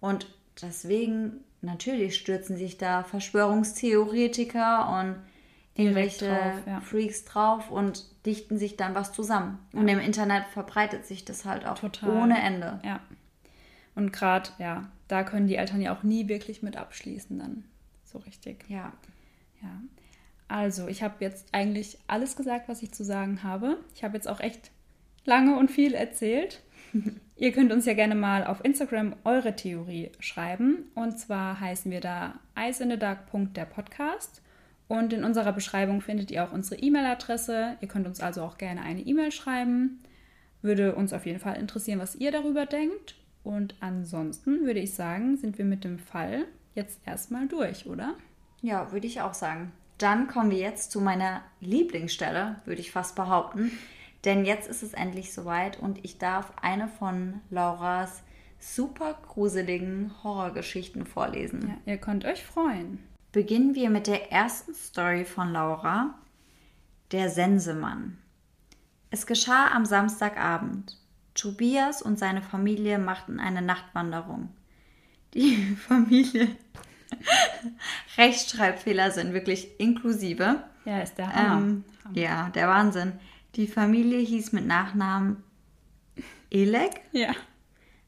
[0.00, 0.26] Und
[0.60, 5.16] deswegen, natürlich stürzen sich da Verschwörungstheoretiker und
[5.74, 6.80] irgendwelche drauf, ja.
[6.80, 9.60] Freaks drauf und dichten sich dann was zusammen.
[9.72, 9.80] Ja.
[9.80, 12.10] Und im Internet verbreitet sich das halt auch Total.
[12.10, 12.80] ohne Ende.
[12.84, 13.00] Ja.
[13.94, 17.64] Und gerade, ja, da können die Eltern ja auch nie wirklich mit abschließen dann.
[18.04, 18.64] So richtig.
[18.68, 18.92] Ja.
[19.62, 19.80] Ja.
[20.52, 23.78] Also, ich habe jetzt eigentlich alles gesagt, was ich zu sagen habe.
[23.94, 24.70] Ich habe jetzt auch echt
[25.24, 26.60] lange und viel erzählt.
[27.36, 30.90] Ihr könnt uns ja gerne mal auf Instagram eure Theorie schreiben.
[30.94, 34.42] Und zwar heißen wir da der Podcast.
[34.88, 37.78] Und in unserer Beschreibung findet ihr auch unsere E-Mail-Adresse.
[37.80, 40.02] Ihr könnt uns also auch gerne eine E-Mail schreiben.
[40.60, 43.14] Würde uns auf jeden Fall interessieren, was ihr darüber denkt.
[43.42, 46.44] Und ansonsten würde ich sagen, sind wir mit dem Fall
[46.74, 48.16] jetzt erstmal durch, oder?
[48.60, 49.72] Ja, würde ich auch sagen.
[49.98, 53.70] Dann kommen wir jetzt zu meiner Lieblingsstelle, würde ich fast behaupten.
[54.24, 58.22] Denn jetzt ist es endlich soweit und ich darf eine von Lauras
[58.60, 61.68] super gruseligen Horrorgeschichten vorlesen.
[61.68, 63.00] Ja, ihr könnt euch freuen.
[63.32, 66.14] Beginnen wir mit der ersten Story von Laura,
[67.10, 68.18] der Sensemann.
[69.10, 70.96] Es geschah am Samstagabend.
[71.34, 74.50] Tobias und seine Familie machten eine Nachtwanderung.
[75.34, 75.56] Die
[75.88, 76.48] Familie.
[78.16, 80.62] Rechtschreibfehler sind wirklich inklusive.
[80.84, 81.60] Ja, ist der Hammer.
[81.60, 81.84] Ähm,
[82.14, 83.12] ja, der Wahnsinn.
[83.54, 85.42] Die Familie hieß mit Nachnamen
[86.50, 87.00] Elek.
[87.12, 87.32] Ja.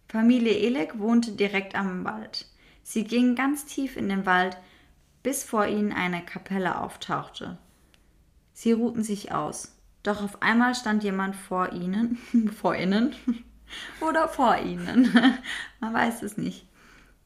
[0.09, 2.47] Familie Elek wohnte direkt am Wald.
[2.83, 4.57] Sie gingen ganz tief in den Wald,
[5.23, 7.59] bis vor ihnen eine Kapelle auftauchte.
[8.53, 9.77] Sie ruhten sich aus.
[10.03, 12.19] Doch auf einmal stand jemand vor ihnen,
[12.61, 13.15] vor ihnen
[14.01, 15.13] oder vor ihnen,
[15.81, 16.69] man weiß es nicht,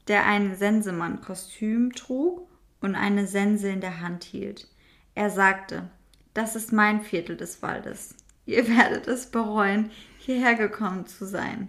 [0.09, 2.49] der ein Sensemann-Kostüm trug
[2.81, 4.69] und eine Sense in der Hand hielt.
[5.15, 5.89] Er sagte,
[6.35, 8.15] das ist mein Viertel des Waldes.
[8.47, 11.69] Ihr werdet es bereuen, hierher gekommen zu sein.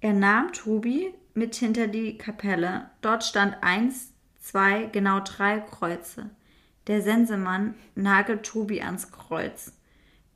[0.00, 2.90] Er nahm Tobi mit hinter die Kapelle.
[3.00, 6.30] Dort stand eins, zwei, genau drei Kreuze.
[6.88, 9.72] Der Sensemann nagelt Tobi ans Kreuz.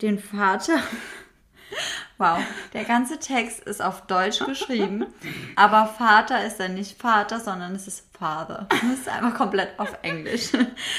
[0.01, 0.79] Den Vater
[2.19, 2.39] Wow,
[2.73, 5.05] der ganze Text ist auf Deutsch geschrieben,
[5.55, 8.67] aber Vater ist dann nicht Vater, sondern es ist Father.
[8.71, 10.53] Das ist einfach komplett auf Englisch.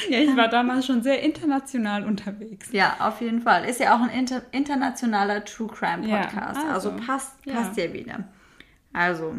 [0.09, 2.69] Ja, ich war damals schon sehr international unterwegs.
[2.71, 3.65] Ja, auf jeden Fall.
[3.65, 6.61] Ist ja auch ein inter internationaler True Crime Podcast.
[6.61, 7.85] Ja, also, also, passt, passt ja.
[7.85, 8.23] ja wieder.
[8.93, 9.35] Also,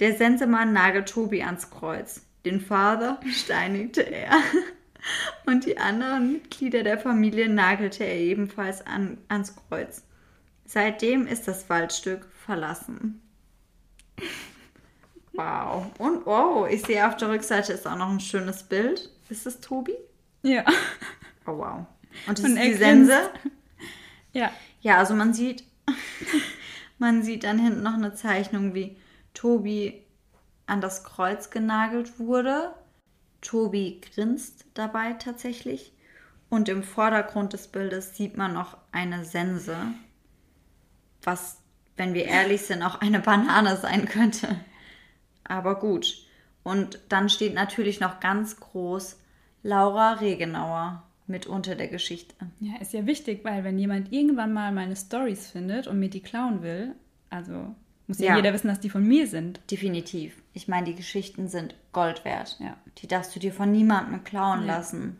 [0.00, 2.26] der Sensemann nagelt Tobi ans Kreuz.
[2.44, 4.30] Den Vater steinigte er.
[5.46, 10.04] Und die anderen Mitglieder der Familie nagelte er ebenfalls an, ans Kreuz.
[10.72, 13.20] Seitdem ist das Waldstück verlassen.
[15.32, 15.86] Wow.
[15.98, 19.10] Und oh, ich sehe auf der Rückseite ist auch noch ein schönes Bild.
[19.30, 19.96] Ist das Tobi?
[20.42, 20.64] Ja.
[21.44, 21.86] Oh wow.
[22.28, 23.30] Und das Und ist die Sense?
[24.32, 24.52] Ja.
[24.80, 25.64] Ja, also man sieht,
[26.98, 28.96] man sieht dann hinten noch eine Zeichnung, wie
[29.34, 30.04] Tobi
[30.66, 32.76] an das Kreuz genagelt wurde.
[33.40, 35.92] Tobi grinst dabei tatsächlich.
[36.48, 39.76] Und im Vordergrund des Bildes sieht man noch eine Sense,
[41.22, 41.58] was,
[41.96, 44.56] wenn wir ehrlich sind, auch eine Banane sein könnte.
[45.44, 46.26] Aber gut.
[46.62, 49.18] Und dann steht natürlich noch ganz groß
[49.62, 52.34] Laura Regenauer mit unter der Geschichte.
[52.58, 56.22] Ja, ist ja wichtig, weil wenn jemand irgendwann mal meine Stories findet und mir die
[56.22, 56.94] klauen will,
[57.30, 57.74] also
[58.06, 59.60] muss ja, ja, jeder wissen, dass die von mir sind.
[59.70, 60.42] Definitiv.
[60.52, 62.56] Ich meine, die Geschichten sind Gold wert.
[62.58, 62.76] Ja.
[62.98, 64.78] Die darfst du dir von niemandem klauen ja.
[64.78, 65.16] lassen.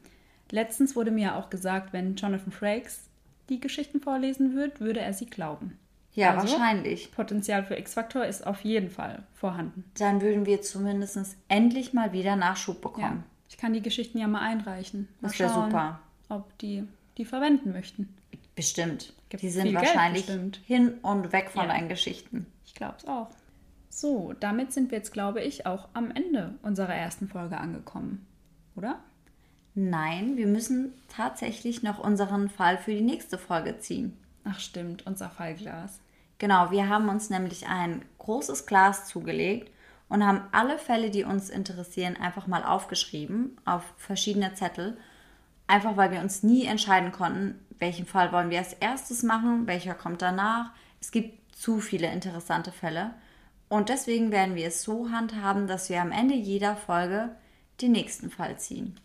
[0.50, 3.08] Letztens wurde mir ja auch gesagt, wenn Jonathan Frakes
[3.48, 5.78] die Geschichten vorlesen wird, würde er sie glauben.
[6.12, 7.12] Ja, also, wahrscheinlich.
[7.12, 9.84] Potenzial für X-Faktor ist auf jeden Fall vorhanden.
[9.98, 13.24] Dann würden wir zumindest endlich mal wieder Nachschub bekommen.
[13.24, 13.30] Ja.
[13.48, 15.08] Ich kann die Geschichten ja mal einreichen.
[15.20, 16.00] Mal das wäre super.
[16.28, 16.84] Ob die
[17.18, 18.14] die verwenden möchten.
[18.54, 19.12] Bestimmt.
[19.28, 20.26] Gibt die sind wahrscheinlich
[20.66, 21.68] hin und weg von ja.
[21.68, 22.46] deinen Geschichten.
[22.64, 23.28] Ich glaube es auch.
[23.88, 28.26] So, damit sind wir jetzt, glaube ich, auch am Ende unserer ersten Folge angekommen.
[28.76, 29.00] Oder?
[29.74, 34.16] Nein, wir müssen tatsächlich noch unseren Fall für die nächste Folge ziehen.
[34.44, 36.00] Ach stimmt, unser Fallglas.
[36.38, 39.70] Genau, wir haben uns nämlich ein großes Glas zugelegt
[40.08, 44.96] und haben alle Fälle, die uns interessieren, einfach mal aufgeschrieben auf verschiedene Zettel.
[45.66, 49.94] Einfach weil wir uns nie entscheiden konnten, welchen Fall wollen wir als erstes machen, welcher
[49.94, 50.72] kommt danach.
[51.00, 53.14] Es gibt zu viele interessante Fälle.
[53.68, 57.36] Und deswegen werden wir es so handhaben, dass wir am Ende jeder Folge
[57.80, 58.98] den nächsten Fall ziehen.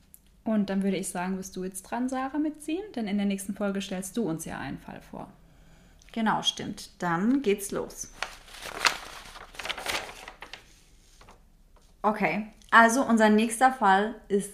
[0.45, 2.83] Und dann würde ich sagen, bist du jetzt dran, Sarah, mitziehen?
[2.95, 5.27] Denn in der nächsten Folge stellst du uns ja einen Fall vor.
[6.13, 6.91] Genau, stimmt.
[6.99, 8.11] Dann geht's los.
[12.03, 14.53] Okay, also unser nächster Fall ist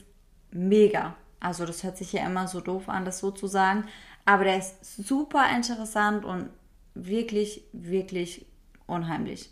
[0.51, 1.15] mega.
[1.41, 3.83] Also das hört sich ja immer so doof an, das so zu sagen.
[4.23, 6.49] Aber der ist super interessant und
[6.93, 8.45] wirklich, wirklich
[8.87, 9.49] unheimlich.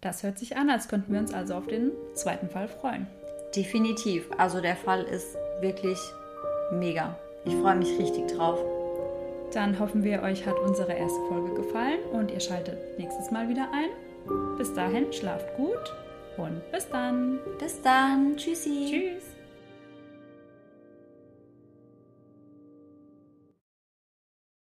[0.00, 3.06] Das hört sich an, als könnten wir uns also auf den zweiten Fall freuen.
[3.56, 4.28] Definitiv.
[4.38, 5.98] Also der Fall ist wirklich
[6.72, 7.16] mega.
[7.44, 8.58] Ich freue mich richtig drauf.
[9.52, 13.68] Dann hoffen wir, euch hat unsere erste Folge gefallen und ihr schaltet nächstes Mal wieder
[13.72, 13.90] ein.
[14.56, 15.94] Bis dahin, schlaft gut
[16.36, 17.38] und bis dann.
[17.58, 18.36] Bis dann.
[18.36, 18.86] Tschüssi.
[18.90, 19.33] Tschüss.